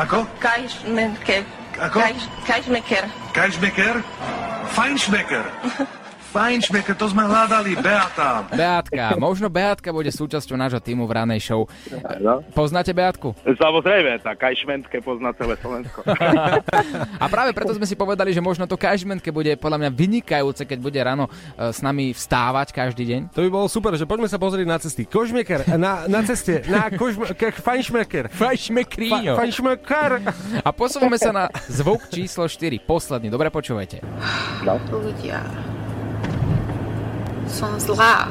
Ako? 0.01 0.25
Kajšmiker. 0.41 1.45
Ako? 1.85 2.01
Kajš, 2.01 2.23
kajšmiker. 2.49 3.05
Kajšbeker? 3.37 4.01
Fajnšbeker, 6.31 6.95
to 6.95 7.11
sme 7.11 7.27
hľadali, 7.27 7.75
Beata. 7.75 8.47
Beatka, 8.55 9.19
možno 9.19 9.51
Beatka 9.51 9.91
bude 9.91 10.15
súčasťou 10.15 10.55
nášho 10.55 10.79
týmu 10.79 11.03
v 11.03 11.13
ranej 11.19 11.43
show. 11.43 11.67
No. 12.23 12.39
Poznáte 12.55 12.95
Beatku? 12.95 13.35
Samozrejme, 13.43 14.23
tak 14.23 14.39
aj 14.39 14.63
šmentke 14.63 15.03
pozná 15.03 15.35
celé 15.35 15.59
Slovensko. 15.59 16.07
A 17.23 17.27
práve 17.27 17.51
preto 17.51 17.75
sme 17.75 17.83
si 17.83 17.99
povedali, 17.99 18.31
že 18.31 18.39
možno 18.39 18.71
to 18.71 18.79
kažmentke 18.79 19.35
bude 19.35 19.59
podľa 19.59 19.83
mňa 19.83 19.91
vynikajúce, 19.91 20.63
keď 20.71 20.79
bude 20.79 21.01
ráno 21.03 21.27
e, 21.27 21.75
s 21.75 21.83
nami 21.83 22.15
vstávať 22.15 22.71
každý 22.79 23.11
deň. 23.11 23.21
To 23.35 23.43
by 23.43 23.51
bolo 23.51 23.67
super, 23.67 23.99
že 23.99 24.07
poďme 24.07 24.31
sa 24.31 24.39
pozrieť 24.39 24.67
na 24.71 24.79
cesty. 24.79 25.11
Kožmeker, 25.11 25.67
na, 25.75 26.07
na 26.07 26.23
ceste, 26.23 26.63
na 26.71 26.95
kožmeker, 26.95 27.59
fajnšmeker. 27.59 28.31
Fajšmekríňo. 28.31 29.35
Fajnšmeker. 29.35 30.11
A 30.63 30.71
posúvame 30.71 31.19
sa 31.19 31.35
na 31.35 31.45
zvuk 31.67 32.07
číslo 32.07 32.47
4, 32.47 32.79
posledný. 32.87 33.35
Dobre 33.35 33.51
počúvajte. 33.51 33.99
Ľudia. 34.91 35.80
Som 37.51 37.77
zlá. 37.83 38.31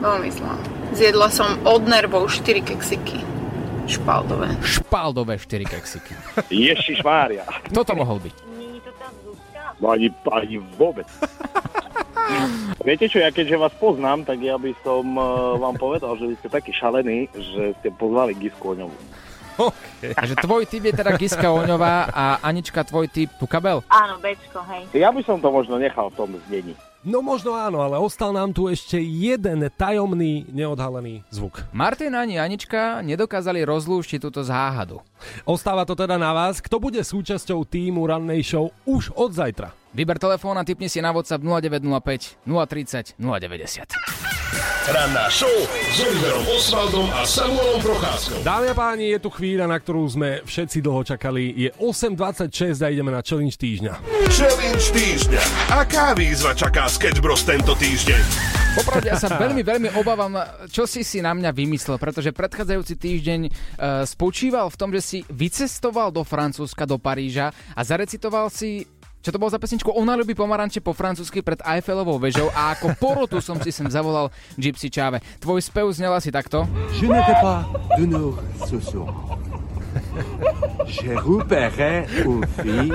Veľmi 0.00 0.32
zlá. 0.32 0.56
Zjedla 0.96 1.28
som 1.28 1.60
od 1.68 1.84
nervov 1.84 2.32
4 2.32 2.64
keksiky. 2.64 3.20
Špaldové. 3.88 4.56
Špaldové 4.64 5.36
4 5.36 5.64
keksiky. 5.64 6.12
Ježiš 6.48 7.04
Mária. 7.04 7.44
Kto 7.68 7.84
to 7.84 7.92
mohol 7.96 8.20
byť? 8.20 8.36
No 9.78 9.94
ani, 9.94 10.10
ani 10.32 10.56
vôbec. 10.76 11.06
Viete 12.84 13.08
čo, 13.08 13.20
ja 13.20 13.32
keďže 13.32 13.56
vás 13.56 13.74
poznám, 13.80 14.24
tak 14.28 14.40
ja 14.44 14.60
by 14.60 14.72
som 14.84 15.04
uh, 15.16 15.56
vám 15.56 15.76
povedal, 15.80 16.16
že 16.20 16.28
vy 16.28 16.34
ste 16.40 16.48
takí 16.52 16.72
šalení, 16.76 17.28
že 17.32 17.72
ste 17.80 17.88
pozvali 17.94 18.36
Gisku 18.36 18.76
Oňovú. 18.76 18.96
Takže 20.18 20.34
tvoj 20.38 20.62
typ 20.66 20.82
je 20.88 20.94
teda 20.94 21.18
Giska 21.18 21.48
Oňová 21.50 22.08
a 22.10 22.24
Anička, 22.42 22.86
tvoj 22.86 23.10
typ 23.10 23.30
Tukabel? 23.36 23.82
Áno, 23.90 24.22
Bčko, 24.22 24.62
hej. 24.70 24.82
Ja 24.94 25.10
by 25.10 25.20
som 25.26 25.42
to 25.42 25.50
možno 25.50 25.78
nechal 25.78 26.10
v 26.10 26.14
tom 26.14 26.30
znení. 26.46 26.74
No 27.06 27.22
možno 27.22 27.54
áno, 27.54 27.78
ale 27.78 27.94
ostal 27.94 28.34
nám 28.34 28.50
tu 28.50 28.66
ešte 28.66 28.98
jeden 28.98 29.70
tajomný, 29.78 30.50
neodhalený 30.50 31.22
zvuk. 31.30 31.62
Martin 31.70 32.10
ani 32.18 32.42
Anička 32.42 33.06
nedokázali 33.06 33.62
rozlúštiť 33.62 34.18
túto 34.18 34.42
záhadu. 34.42 34.98
Ostáva 35.46 35.86
to 35.86 35.94
teda 35.94 36.18
na 36.18 36.34
vás, 36.34 36.58
kto 36.58 36.82
bude 36.82 36.98
súčasťou 36.98 37.62
týmu 37.62 38.02
rannej 38.02 38.42
show 38.42 38.74
už 38.82 39.14
od 39.14 39.30
zajtra. 39.30 39.70
Vyber 39.94 40.18
telefón 40.18 40.58
a 40.58 40.66
typni 40.66 40.90
si 40.90 40.98
na 40.98 41.14
WhatsApp 41.14 41.40
0905 41.40 42.44
030 42.44 43.14
090. 43.14 44.37
Ranná 44.88 45.28
show 45.28 45.52
s 45.92 46.00
Oliverom 46.00 46.40
Osvaldom 46.56 47.12
a 47.12 47.28
Samuelom 47.28 47.84
Procházkou. 47.84 48.40
Dámy 48.40 48.72
a 48.72 48.74
páni, 48.74 49.12
je 49.12 49.20
tu 49.20 49.28
chvíľa, 49.28 49.68
na 49.68 49.76
ktorú 49.76 50.08
sme 50.08 50.40
všetci 50.48 50.80
dlho 50.80 51.04
čakali. 51.04 51.52
Je 51.52 51.70
8.26 51.76 52.80
a 52.80 52.88
ideme 52.88 53.12
na 53.12 53.20
challenge 53.20 53.60
týždňa. 53.60 54.00
Challenge 54.32 54.86
týždňa. 54.96 55.42
Aká 55.68 56.16
výzva 56.16 56.56
čaká 56.56 56.88
Sketch 56.88 57.20
Bros 57.20 57.44
tento 57.44 57.76
týždeň? 57.76 58.22
Popravde, 58.80 59.12
ja 59.12 59.20
sa 59.20 59.36
veľmi, 59.44 59.60
veľmi 59.60 59.88
obávam, 60.00 60.40
čo 60.72 60.88
si 60.88 61.04
si 61.04 61.20
na 61.20 61.36
mňa 61.36 61.52
vymyslel, 61.52 62.00
pretože 62.00 62.32
predchádzajúci 62.32 62.94
týždeň 62.96 63.40
uh, 63.44 63.52
spočíval 64.08 64.72
v 64.72 64.78
tom, 64.80 64.88
že 64.96 65.04
si 65.04 65.18
vycestoval 65.28 66.08
do 66.08 66.24
Francúzska, 66.24 66.88
do 66.88 66.96
Paríža 66.96 67.52
a 67.76 67.80
zarecitoval 67.84 68.48
si 68.48 68.88
čo 69.18 69.34
to 69.34 69.40
bolo 69.40 69.50
za 69.50 69.58
pesničku? 69.58 69.90
Ona 69.90 70.14
ľubí 70.14 70.38
pomaranče 70.38 70.78
po 70.78 70.94
francúzsky 70.94 71.42
pred 71.42 71.58
Eiffelovou 71.66 72.22
vežou 72.22 72.48
a 72.54 72.74
ako 72.74 72.94
porotu 72.96 73.38
som 73.42 73.58
si 73.58 73.74
sem 73.74 73.86
zavolal 73.90 74.30
Gypsy 74.54 74.88
Čáve. 74.88 75.18
Tvoj 75.42 75.58
spev 75.58 75.90
znel 75.90 76.14
asi 76.14 76.30
takto? 76.30 76.64
Je 76.94 77.10
n'étais 77.10 77.38
pas 77.42 77.66
de 77.98 78.06
nos. 78.06 78.38
Je 80.86 81.12
repérais 81.16 82.06
une 82.24 82.46
fille, 82.62 82.94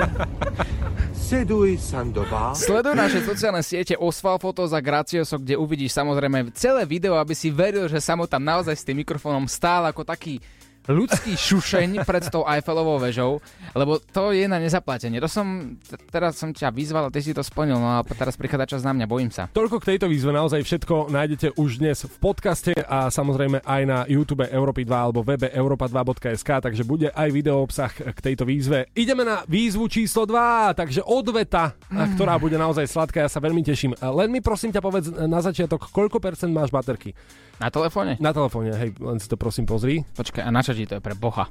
Seduj 1.12 1.80
Sandoval. 1.80 2.52
Sleduj 2.52 2.94
naše 2.94 3.24
sociálne 3.24 3.64
siete 3.64 3.96
Osval 3.96 4.36
Fotos 4.36 4.76
a 4.76 4.80
Gracioso, 4.80 5.40
kde 5.40 5.56
uvidíš 5.56 5.96
samozrejme 5.96 6.52
celé 6.52 6.84
video, 6.84 7.16
aby 7.16 7.32
si 7.32 7.48
veril, 7.48 7.88
že 7.88 8.02
Samo 8.02 8.28
tam 8.28 8.44
naozaj 8.44 8.76
s 8.76 8.86
tým 8.86 9.00
mikrofónom 9.00 9.48
stál 9.48 9.88
ako 9.88 10.04
taký 10.04 10.38
ľudský 10.88 11.32
šušeň 11.34 12.04
pred 12.04 12.24
tou 12.28 12.44
Eiffelovou 12.44 13.00
vežou, 13.00 13.40
lebo 13.72 13.96
to 14.00 14.36
je 14.36 14.44
na 14.44 14.60
nezaplatenie. 14.60 15.20
To 15.20 15.28
som, 15.30 15.76
t- 15.80 15.96
teraz 16.12 16.36
som 16.36 16.52
ťa 16.52 16.68
vyzval 16.72 17.08
a 17.08 17.12
ty 17.12 17.24
si 17.24 17.32
to 17.32 17.40
splnil, 17.40 17.80
no 17.80 18.00
a 18.00 18.04
teraz 18.04 18.36
prichádza 18.36 18.76
čas 18.76 18.82
na 18.84 18.92
mňa, 18.92 19.06
bojím 19.08 19.32
sa. 19.32 19.48
Toľko 19.52 19.80
k 19.80 19.96
tejto 19.96 20.06
výzve, 20.08 20.30
naozaj 20.36 20.60
všetko 20.60 21.08
nájdete 21.08 21.56
už 21.56 21.80
dnes 21.80 22.04
v 22.04 22.16
podcaste 22.20 22.72
a 22.76 23.08
samozrejme 23.08 23.64
aj 23.64 23.82
na 23.88 23.98
YouTube 24.04 24.44
Európy 24.44 24.84
2 24.84 24.92
alebo 24.92 25.24
webe 25.24 25.48
europa2.sk, 25.48 26.50
takže 26.60 26.84
bude 26.84 27.08
aj 27.12 27.28
video 27.32 27.64
obsah 27.64 27.92
k 27.92 28.18
tejto 28.20 28.44
výzve. 28.44 28.92
Ideme 28.92 29.24
na 29.24 29.40
výzvu 29.48 29.88
číslo 29.88 30.28
2, 30.28 30.76
takže 30.76 31.00
odveta, 31.00 31.72
mm. 31.88 32.16
ktorá 32.16 32.36
bude 32.36 32.60
naozaj 32.60 32.84
sladká, 32.88 33.24
ja 33.24 33.30
sa 33.32 33.40
veľmi 33.40 33.64
teším. 33.64 33.96
Len 33.96 34.28
mi 34.28 34.44
prosím 34.44 34.70
ťa 34.74 34.82
povedz 34.84 35.08
na 35.08 35.40
začiatok, 35.40 35.88
koľko 35.88 36.20
percent 36.20 36.52
máš 36.52 36.68
baterky? 36.68 37.16
Na 37.62 37.68
telefóne? 37.70 38.18
Na 38.18 38.34
telefóne, 38.34 38.74
hej, 38.74 38.94
len 38.98 39.18
si 39.22 39.30
to 39.30 39.38
prosím 39.38 39.64
pozri. 39.64 40.02
Počkaj, 40.14 40.42
a 40.42 40.50
na 40.50 40.60
čo 40.62 40.74
ti 40.74 40.86
to 40.86 40.98
je 40.98 41.02
pre 41.02 41.14
Boha? 41.14 41.46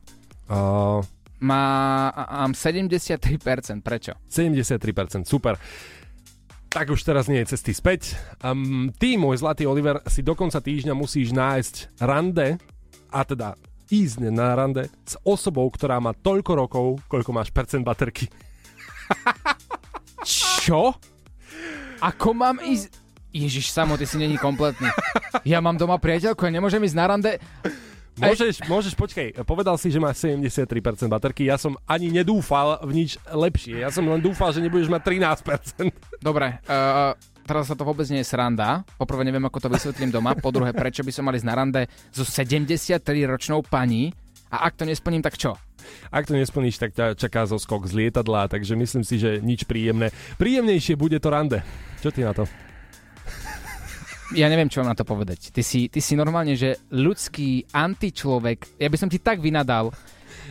Uh, 0.51 0.99
Má, 1.43 2.07
mám 2.15 2.55
73%, 2.55 3.83
prečo? 3.83 4.15
73%, 4.31 5.27
super. 5.27 5.59
Tak 6.71 6.89
už 6.89 7.03
teraz 7.03 7.27
nie 7.27 7.43
je 7.43 7.51
cesty 7.53 7.75
späť. 7.75 8.15
Um, 8.39 8.89
ty, 8.95 9.19
môj 9.19 9.43
zlatý 9.43 9.67
Oliver, 9.67 9.99
si 10.07 10.23
do 10.23 10.33
konca 10.39 10.63
týždňa 10.63 10.95
musíš 10.95 11.35
nájsť 11.35 11.99
rande, 11.99 12.57
a 13.13 13.21
teda 13.27 13.59
ísť 13.91 14.31
na 14.33 14.57
rande 14.57 14.89
s 15.05 15.19
osobou, 15.21 15.69
ktorá 15.69 16.01
má 16.01 16.17
toľko 16.17 16.51
rokov, 16.57 16.85
koľko 17.05 17.31
máš 17.35 17.53
percent 17.53 17.85
baterky. 17.85 18.25
Čo? 20.63 20.95
Ako 22.01 22.33
mám 22.33 22.57
ísť... 22.63 23.02
Ježiš, 23.33 23.73
samo, 23.73 23.97
ty 23.97 24.05
si 24.05 24.21
není 24.21 24.37
kompletný. 24.37 24.87
Ja 25.41 25.57
mám 25.57 25.81
doma 25.81 25.97
priateľku 25.97 26.45
a 26.45 26.53
nemôžem 26.53 26.85
ísť 26.85 26.97
na 26.97 27.05
rande... 27.09 27.41
Môžeš, 28.13 28.69
môžeš, 28.69 28.93
počkej, 28.93 29.33
povedal 29.41 29.73
si, 29.81 29.89
že 29.89 29.97
máš 29.97 30.21
73% 30.21 31.09
baterky, 31.09 31.49
ja 31.49 31.57
som 31.57 31.73
ani 31.89 32.13
nedúfal 32.13 32.77
v 32.85 33.01
nič 33.01 33.17
lepšie, 33.25 33.81
ja 33.81 33.89
som 33.89 34.05
len 34.05 34.21
dúfal, 34.21 34.53
že 34.53 34.61
nebudeš 34.61 34.85
mať 34.85 35.01
13%. 35.41 35.89
Dobre, 36.21 36.61
uh, 36.69 37.17
teraz 37.49 37.73
sa 37.73 37.73
to 37.73 37.81
vôbec 37.81 38.05
nie 38.13 38.21
je 38.21 38.29
sranda. 38.29 38.85
Poprvé 39.01 39.25
neviem, 39.25 39.41
ako 39.41 39.65
to 39.65 39.73
vysvetlím 39.73 40.13
doma, 40.13 40.37
po 40.37 40.53
druhé, 40.53 40.77
prečo 40.77 41.01
by 41.01 41.09
som 41.09 41.25
mali 41.25 41.41
ísť 41.41 41.49
na 41.49 41.57
rande 41.57 41.81
so 42.13 42.21
73-ročnou 42.21 43.65
pani 43.65 44.13
a 44.53 44.69
ak 44.69 44.77
to 44.77 44.85
nesplním, 44.85 45.25
tak 45.25 45.33
čo? 45.33 45.57
Ak 46.13 46.29
to 46.29 46.37
nesplníš, 46.37 46.77
tak 46.77 46.93
ťa 46.93 47.17
čaká 47.17 47.49
zo 47.49 47.57
skok 47.57 47.89
z 47.89 47.97
lietadla, 47.97 48.45
takže 48.45 48.77
myslím 48.77 49.01
si, 49.01 49.17
že 49.17 49.41
nič 49.41 49.65
príjemné. 49.65 50.13
Príjemnejšie 50.37 50.93
bude 50.93 51.17
to 51.17 51.33
rande. 51.33 51.65
Čo 52.05 52.13
ty 52.13 52.21
na 52.21 52.37
to? 52.37 52.45
Ja 54.33 54.49
neviem, 54.49 54.69
čo 54.69 54.81
mám 54.81 54.93
na 54.93 54.97
to 54.97 55.05
povedať. 55.05 55.53
Ty 55.53 55.61
si, 55.61 55.87
ty 55.87 56.01
si 56.01 56.17
normálne, 56.17 56.57
že 56.57 56.81
ľudský 56.89 57.69
antičlovek, 57.69 58.81
ja 58.81 58.89
by 58.89 58.97
som 58.97 59.09
ti 59.09 59.21
tak 59.21 59.37
vynadal. 59.39 59.93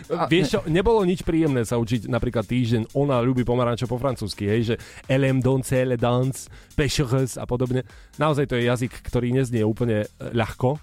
A, 0.09 0.25
Vieš 0.31 0.47
čo, 0.49 0.61
nebolo 0.71 1.03
nič 1.05 1.27
príjemné 1.27 1.67
sa 1.67 1.77
učiť 1.77 2.09
napríklad 2.09 2.47
týždeň, 2.47 2.95
ona 2.97 3.21
ľubí 3.21 3.43
pomarančo 3.43 3.91
po 3.91 4.01
francúzsky, 4.01 4.49
hej, 4.49 4.63
že 4.73 4.75
elem 5.11 5.43
donce, 5.43 5.85
le 5.85 5.99
dance, 5.99 6.49
pêchereuse 6.79 7.37
a 7.37 7.45
podobne. 7.45 7.85
Naozaj 8.17 8.49
to 8.49 8.57
je 8.57 8.71
jazyk, 8.71 8.93
ktorý 9.05 9.35
neznie 9.35 9.67
úplne 9.67 10.05
e, 10.05 10.07
ľahko. 10.33 10.79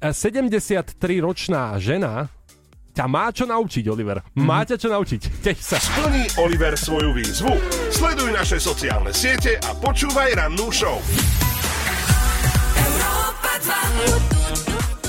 73-ročná 0.00 1.74
žena 1.80 2.28
ťa 2.96 3.04
má 3.08 3.28
čo 3.28 3.44
naučiť, 3.44 3.84
Oliver. 3.92 4.24
Má 4.40 4.64
ťa 4.64 4.76
čo 4.80 4.88
naučiť. 4.88 5.20
Teš 5.44 5.58
sa. 5.60 5.76
Splní 5.76 6.24
Oliver 6.40 6.72
svoju 6.76 7.12
výzvu. 7.12 7.52
Sleduj 7.92 8.32
naše 8.32 8.56
sociálne 8.56 9.12
siete 9.12 9.60
a 9.60 9.76
počúvaj 9.76 10.32
rannú 10.36 10.72
show. 10.72 10.96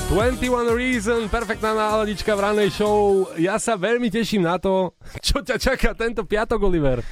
21 0.08 0.72
Reason, 0.72 1.28
perfektná 1.28 1.76
náladička 1.76 2.32
v 2.32 2.40
ranej 2.40 2.70
show. 2.72 3.28
Ja 3.36 3.60
sa 3.60 3.76
veľmi 3.76 4.08
teším 4.08 4.48
na 4.48 4.56
to, 4.56 4.96
čo 5.26 5.44
ťa 5.44 5.60
čaká 5.60 5.92
tento 5.92 6.24
piatok, 6.24 6.58
Oliver. 6.64 7.04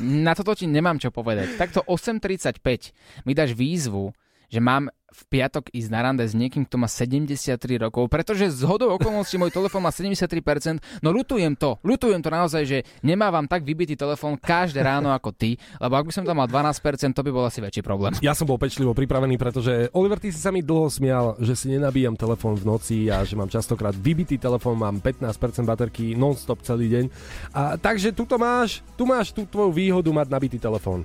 Na 0.00 0.32
toto 0.32 0.56
ti 0.56 0.70
nemám 0.70 0.96
čo 0.96 1.12
povedať. 1.12 1.58
Takto 1.60 1.84
8.35 1.84 3.26
mi 3.28 3.36
dáš 3.36 3.52
výzvu, 3.52 4.14
že 4.48 4.62
mám 4.62 4.88
v 5.12 5.22
piatok 5.28 5.68
ísť 5.70 5.90
na 5.92 6.00
rande 6.00 6.24
s 6.24 6.32
niekým, 6.32 6.64
kto 6.64 6.80
má 6.80 6.88
73 6.88 7.56
rokov, 7.78 8.08
pretože 8.08 8.48
z 8.48 8.64
hodou 8.64 8.96
okolností 8.96 9.36
môj 9.36 9.52
telefón 9.52 9.84
má 9.84 9.92
73%, 9.92 10.80
no 11.04 11.08
lutujem 11.12 11.52
to, 11.52 11.76
lutujem 11.84 12.24
to 12.24 12.30
naozaj, 12.32 12.62
že 12.64 12.78
nemávam 13.04 13.44
tak 13.44 13.62
vybitý 13.62 13.94
telefón 13.94 14.40
každé 14.40 14.80
ráno 14.80 15.12
ako 15.12 15.30
ty, 15.36 15.60
lebo 15.76 15.94
ak 16.00 16.04
by 16.08 16.12
som 16.12 16.24
tam 16.24 16.40
mal 16.40 16.48
12%, 16.48 17.12
to 17.12 17.22
by 17.22 17.30
bol 17.30 17.44
asi 17.44 17.60
väčší 17.60 17.84
problém. 17.84 18.16
Ja 18.24 18.32
som 18.32 18.48
bol 18.48 18.56
pečlivo 18.56 18.96
pripravený, 18.96 19.36
pretože 19.36 19.92
Oliver, 19.92 20.16
ty 20.16 20.32
si 20.32 20.40
sa 20.40 20.48
mi 20.48 20.64
dlho 20.64 20.88
smial, 20.88 21.36
že 21.38 21.52
si 21.52 21.68
nenabíjam 21.68 22.16
telefón 22.16 22.56
v 22.56 22.64
noci 22.64 22.98
a 23.12 23.22
že 23.22 23.36
mám 23.36 23.52
častokrát 23.52 23.92
vybitý 23.92 24.40
telefón, 24.40 24.80
mám 24.80 24.98
15% 25.04 25.68
baterky 25.68 26.16
non-stop 26.16 26.64
celý 26.64 26.88
deň. 26.88 27.04
A 27.52 27.76
takže 27.76 28.16
tu 28.16 28.24
máš, 28.40 28.80
tu 28.96 29.04
máš 29.04 29.34
tú 29.34 29.44
tvoju 29.44 29.70
výhodu 29.74 30.08
mať 30.08 30.26
nabitý 30.32 30.56
telefón. 30.56 31.04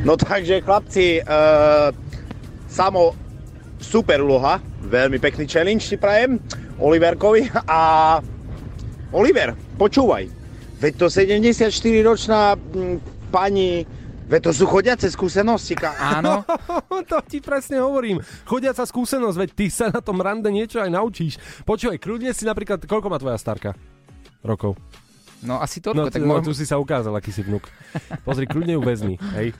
No 0.00 0.16
takže 0.16 0.64
chlapci, 0.64 1.20
uh, 1.20 1.92
samo 2.70 3.29
super 3.80 4.20
úloha, 4.20 4.60
veľmi 4.84 5.16
pekný 5.18 5.48
challenge 5.48 5.88
si 5.88 5.96
prajem 5.96 6.38
Oliverkovi 6.78 7.48
a 7.66 8.20
Oliver, 9.10 9.56
počúvaj, 9.74 10.30
veď 10.78 10.92
to 10.94 11.06
74-ročná 11.10 12.54
m, 12.54 13.00
pani 13.34 13.82
Veď 14.30 14.46
to 14.46 14.62
sú 14.62 14.64
chodiace 14.70 15.10
skúsenosti. 15.10 15.74
Ka- 15.74 15.98
Áno. 15.98 16.46
to 17.10 17.18
ti 17.26 17.42
presne 17.42 17.82
hovorím. 17.82 18.22
Chodiaca 18.46 18.86
skúsenosť, 18.86 19.36
veď 19.42 19.50
ty 19.58 19.66
sa 19.66 19.90
na 19.90 19.98
tom 19.98 20.22
rande 20.22 20.46
niečo 20.54 20.78
aj 20.78 20.86
naučíš. 20.86 21.34
Počúvaj, 21.66 21.98
kľudne 21.98 22.30
si 22.30 22.46
napríklad, 22.46 22.86
koľko 22.86 23.10
má 23.10 23.18
tvoja 23.18 23.34
starka? 23.42 23.74
Rokov. 24.46 24.78
No 25.42 25.58
asi 25.58 25.82
toľko. 25.82 25.98
No, 25.98 26.14
tak 26.14 26.22
no, 26.22 26.38
môj... 26.38 26.46
tu 26.46 26.54
si 26.54 26.62
sa 26.62 26.78
ukázal, 26.78 27.10
aký 27.10 27.34
si 27.34 27.42
vnuk. 27.42 27.66
Pozri, 28.22 28.46
kľudne 28.46 28.78
ju 28.78 28.82
vezmi, 28.86 29.14
hej. 29.34 29.50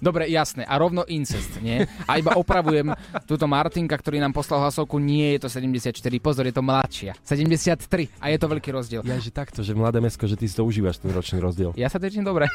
Dobre, 0.00 0.30
jasné. 0.32 0.64
A 0.64 0.78
rovno 0.80 1.04
incest, 1.10 1.60
nie? 1.60 1.84
A 2.08 2.16
iba 2.16 2.32
opravujem 2.38 2.96
túto 3.28 3.44
Martinka, 3.44 3.98
ktorý 3.98 4.22
nám 4.22 4.32
poslal 4.32 4.64
hlasovku, 4.64 4.96
nie 4.96 5.36
je 5.36 5.44
to 5.44 5.48
74, 5.52 5.98
pozor, 6.22 6.48
je 6.48 6.54
to 6.54 6.64
mladšia. 6.64 7.12
73 7.26 8.08
a 8.22 8.24
je 8.32 8.38
to 8.40 8.46
veľký 8.48 8.70
rozdiel. 8.72 9.02
Ja, 9.04 9.20
že 9.20 9.28
takto, 9.34 9.60
že 9.60 9.76
mladé 9.76 10.00
mesko, 10.00 10.24
že 10.24 10.38
ty 10.38 10.48
si 10.48 10.54
to 10.56 10.64
užívaš, 10.64 11.02
ten 11.02 11.12
ročný 11.12 11.42
rozdiel. 11.42 11.76
Ja 11.76 11.92
sa 11.92 12.00
teším 12.00 12.24
dobre. 12.24 12.48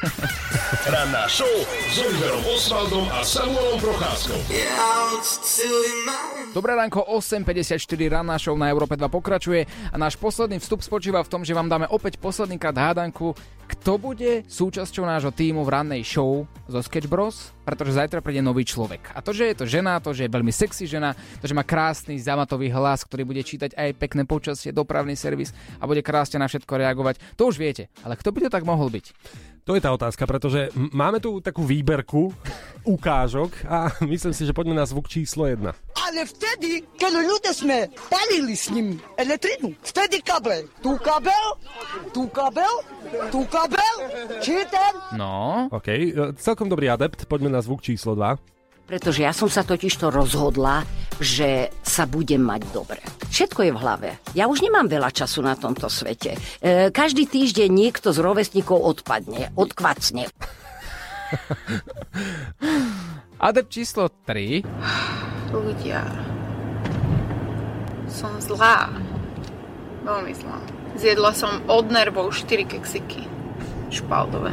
Ranná 0.88 1.30
show 1.30 1.50
s 1.92 1.96
Oliverom 2.00 2.42
Osvaldom 2.50 3.06
a 3.12 3.20
Samuelom 3.22 3.78
Procházkou. 3.78 4.38
Dobré 6.56 6.72
ránko, 6.74 7.04
8.54 7.06 7.78
ranná 8.08 8.40
show 8.40 8.56
na 8.56 8.72
Európe 8.72 8.96
2 8.96 9.06
pokračuje 9.12 9.68
a 9.92 9.96
náš 10.00 10.16
posledný 10.16 10.58
vstup 10.58 10.80
spočíva 10.80 11.20
v 11.22 11.30
tom, 11.30 11.42
že 11.44 11.52
vám 11.52 11.68
dáme 11.68 11.86
opäť 11.92 12.16
posledný 12.16 12.56
krát 12.56 12.74
hádanku, 12.74 13.36
kto 13.68 14.00
bude 14.00 14.48
súčasťou 14.48 15.04
nášho 15.04 15.28
týmu 15.28 15.60
v 15.60 15.72
rannej 15.72 16.02
show 16.02 16.48
zo 16.64 16.80
Sketch 16.80 17.04
Bros. 17.04 17.52
pretože 17.68 18.00
zajtra 18.00 18.24
príde 18.24 18.40
nový 18.40 18.64
človek. 18.64 19.12
A 19.12 19.20
to, 19.20 19.36
že 19.36 19.52
je 19.52 19.56
to 19.60 19.68
žena, 19.68 20.00
to, 20.00 20.16
že 20.16 20.24
je 20.24 20.32
veľmi 20.32 20.48
sexy 20.48 20.88
žena, 20.88 21.12
to, 21.12 21.44
že 21.44 21.52
má 21.52 21.60
krásny 21.60 22.16
zamatový 22.16 22.72
hlas, 22.72 23.04
ktorý 23.04 23.28
bude 23.28 23.44
čítať 23.44 23.76
aj 23.76 24.00
pekné 24.00 24.24
počasie, 24.24 24.72
dopravný 24.72 25.12
servis 25.12 25.52
a 25.76 25.84
bude 25.84 26.00
krásne 26.00 26.40
na 26.40 26.48
všetko 26.48 26.72
reagovať, 26.80 27.20
to 27.36 27.44
už 27.44 27.60
viete. 27.60 27.92
Ale 28.00 28.16
kto 28.16 28.32
by 28.32 28.48
to 28.48 28.50
tak 28.50 28.64
mohol 28.64 28.88
byť? 28.88 29.12
To 29.68 29.76
je 29.76 29.84
tá 29.84 29.92
otázka, 29.92 30.24
pretože 30.24 30.72
máme 30.72 31.20
tu 31.20 31.44
takú 31.44 31.60
výberku 31.60 32.32
ukážok 32.88 33.68
a 33.68 33.92
myslím 34.16 34.32
si, 34.32 34.48
že 34.48 34.56
poďme 34.56 34.80
na 34.80 34.88
zvuk 34.88 35.12
číslo 35.12 35.44
1. 35.44 35.60
Ale 36.08 36.24
vtedy, 36.24 36.88
keď 36.96 37.12
ľudia 37.20 37.52
sme 37.52 37.92
palili 38.08 38.56
s 38.56 38.72
ním 38.72 38.96
elektrinu, 39.12 39.76
vtedy 39.84 40.24
kabel. 40.24 40.64
Tu 40.80 40.96
kabel, 41.04 41.46
tu 42.16 42.24
kabel, 42.32 42.74
tu 43.28 43.44
kabel, 43.44 43.96
či 44.40 44.64
ten? 44.72 44.92
No. 45.20 45.68
OK, 45.68 45.88
e, 45.92 46.32
celkom 46.40 46.72
dobrý 46.72 46.88
adept, 46.88 47.28
poďme 47.28 47.52
na 47.52 47.60
zvuk 47.60 47.84
číslo 47.84 48.16
2. 48.16 48.88
Pretože 48.88 49.20
ja 49.20 49.36
som 49.36 49.52
sa 49.52 49.60
totižto 49.68 50.08
rozhodla, 50.08 50.80
že 51.20 51.68
sa 51.84 52.08
budem 52.08 52.40
mať 52.40 52.64
dobre. 52.72 53.04
Všetko 53.28 53.68
je 53.68 53.72
v 53.76 53.82
hlave. 53.84 54.08
Ja 54.32 54.48
už 54.48 54.64
nemám 54.64 54.88
veľa 54.88 55.12
času 55.12 55.44
na 55.44 55.60
tomto 55.60 55.92
svete. 55.92 56.40
E, 56.64 56.88
každý 56.88 57.28
týždeň 57.28 57.68
niekto 57.68 58.16
z 58.16 58.24
rovesníkov 58.24 58.80
odpadne, 58.80 59.52
odkvacne. 59.60 60.24
Adept 63.44 63.68
číslo 63.68 64.08
3. 64.24 65.36
Ľudia. 65.48 66.02
Som 68.06 68.36
zlá. 68.38 68.88
Veľmi 70.02 70.32
zlá. 70.34 70.58
Zjedla 70.94 71.32
som 71.32 71.62
od 71.66 71.88
nervov 71.88 72.32
4 72.32 72.64
keksiky. 72.66 73.24
Špaldové. 73.88 74.52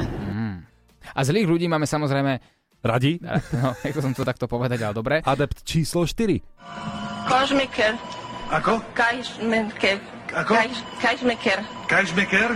A 1.07 1.19
zlých 1.21 1.47
ľudí 1.47 1.65
máme 1.65 1.85
samozrejme... 1.85 2.39
Radi? 2.81 3.17
No, 3.55 3.73
ako 3.73 3.99
som 3.99 4.11
to 4.11 4.21
takto 4.21 4.45
povedať, 4.45 4.79
ale 4.81 4.93
dobre. 4.93 5.15
Adept 5.21 5.63
číslo 5.63 6.03
4. 6.03 6.37
Kožmiker. 7.25 7.97
Ako? 8.51 8.77
Kajšmeker. 8.93 9.97
Ako? 10.35 10.53
Kajš- 10.53 10.85
Kajšmeker. 11.01 11.59
Kajšmeker? 11.87 12.49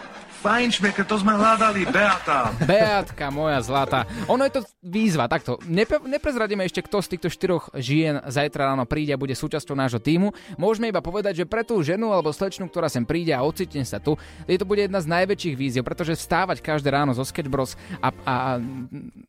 Fajnšmeker, 0.40 1.04
to 1.04 1.20
sme 1.20 1.36
hľadali, 1.36 1.84
Beata. 1.84 2.56
Beatka, 2.64 3.28
moja 3.28 3.60
zlata. 3.60 4.08
Ono 4.24 4.40
je 4.48 4.56
to 4.56 4.60
výzva, 4.80 5.28
takto. 5.28 5.60
Nepe- 5.68 6.00
neprezradíme 6.00 6.64
ešte, 6.64 6.80
kto 6.80 7.04
z 7.04 7.12
týchto 7.12 7.28
štyroch 7.28 7.68
žien 7.76 8.24
zajtra 8.24 8.72
ráno 8.72 8.88
príde 8.88 9.12
a 9.12 9.20
bude 9.20 9.36
súčasťou 9.36 9.76
nášho 9.76 10.00
týmu. 10.00 10.32
Môžeme 10.56 10.88
iba 10.88 11.04
povedať, 11.04 11.44
že 11.44 11.48
pre 11.48 11.60
tú 11.60 11.76
ženu 11.84 12.08
alebo 12.08 12.32
slečnu, 12.32 12.72
ktorá 12.72 12.88
sem 12.88 13.04
príde 13.04 13.36
a 13.36 13.44
ocitne 13.44 13.84
sa 13.84 14.00
tu, 14.00 14.16
je 14.48 14.56
to 14.56 14.64
bude 14.64 14.80
jedna 14.80 15.04
z 15.04 15.12
najväčších 15.12 15.56
víziev, 15.60 15.84
pretože 15.84 16.16
vstávať 16.16 16.64
každé 16.64 16.88
ráno 16.88 17.12
zo 17.12 17.20
Sketch 17.20 17.52
Bros 17.52 17.76
a, 18.00 18.08
a, 18.08 18.10
a 18.24 18.34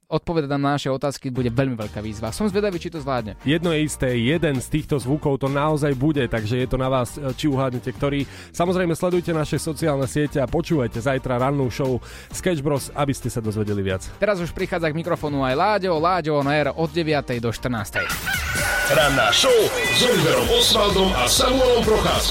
odpovedať 0.08 0.48
na 0.48 0.80
naše 0.80 0.88
otázky 0.88 1.28
bude 1.28 1.52
veľmi 1.52 1.76
veľká 1.76 2.00
výzva. 2.00 2.32
Som 2.32 2.48
zvedavý, 2.48 2.80
či 2.80 2.88
to 2.88 3.04
zvládne. 3.04 3.36
Jedno 3.44 3.76
je 3.76 3.84
isté, 3.84 4.16
jeden 4.16 4.64
z 4.64 4.68
týchto 4.80 4.96
zvukov 4.96 5.44
to 5.44 5.52
naozaj 5.52 5.92
bude, 5.92 6.24
takže 6.32 6.56
je 6.56 6.68
to 6.72 6.80
na 6.80 6.88
vás, 6.88 7.20
či 7.36 7.52
uhádnete 7.52 7.92
ktorý. 8.00 8.24
Samozrejme 8.56 8.96
sledujte 8.96 9.36
naše 9.36 9.60
sociálne 9.60 10.08
siete 10.08 10.40
a 10.40 10.48
počúvajte 11.02 11.18
zajtra 11.18 11.42
rannú 11.42 11.68
show 11.74 11.98
Sketch 12.30 12.62
Bros, 12.62 12.94
aby 12.94 13.14
ste 13.18 13.34
sa 13.34 13.42
dozvedeli 13.42 13.82
viac. 13.82 14.06
Teraz 14.22 14.38
už 14.38 14.54
prichádza 14.54 14.94
k 14.94 14.96
mikrofónu 14.96 15.42
aj 15.42 15.58
Láďo, 15.58 15.98
Láďo 15.98 16.38
on 16.38 16.48
air 16.48 16.70
od 16.70 16.90
9. 16.94 17.42
do 17.42 17.50
14. 17.50 18.06
Ranná 18.94 19.34
show 19.34 19.56
s 19.74 20.00
Oliverom 20.06 20.48
Osvaldom 20.62 21.10
a 21.18 21.26
Samuelom 21.26 21.82
Procházkou. 21.82 22.22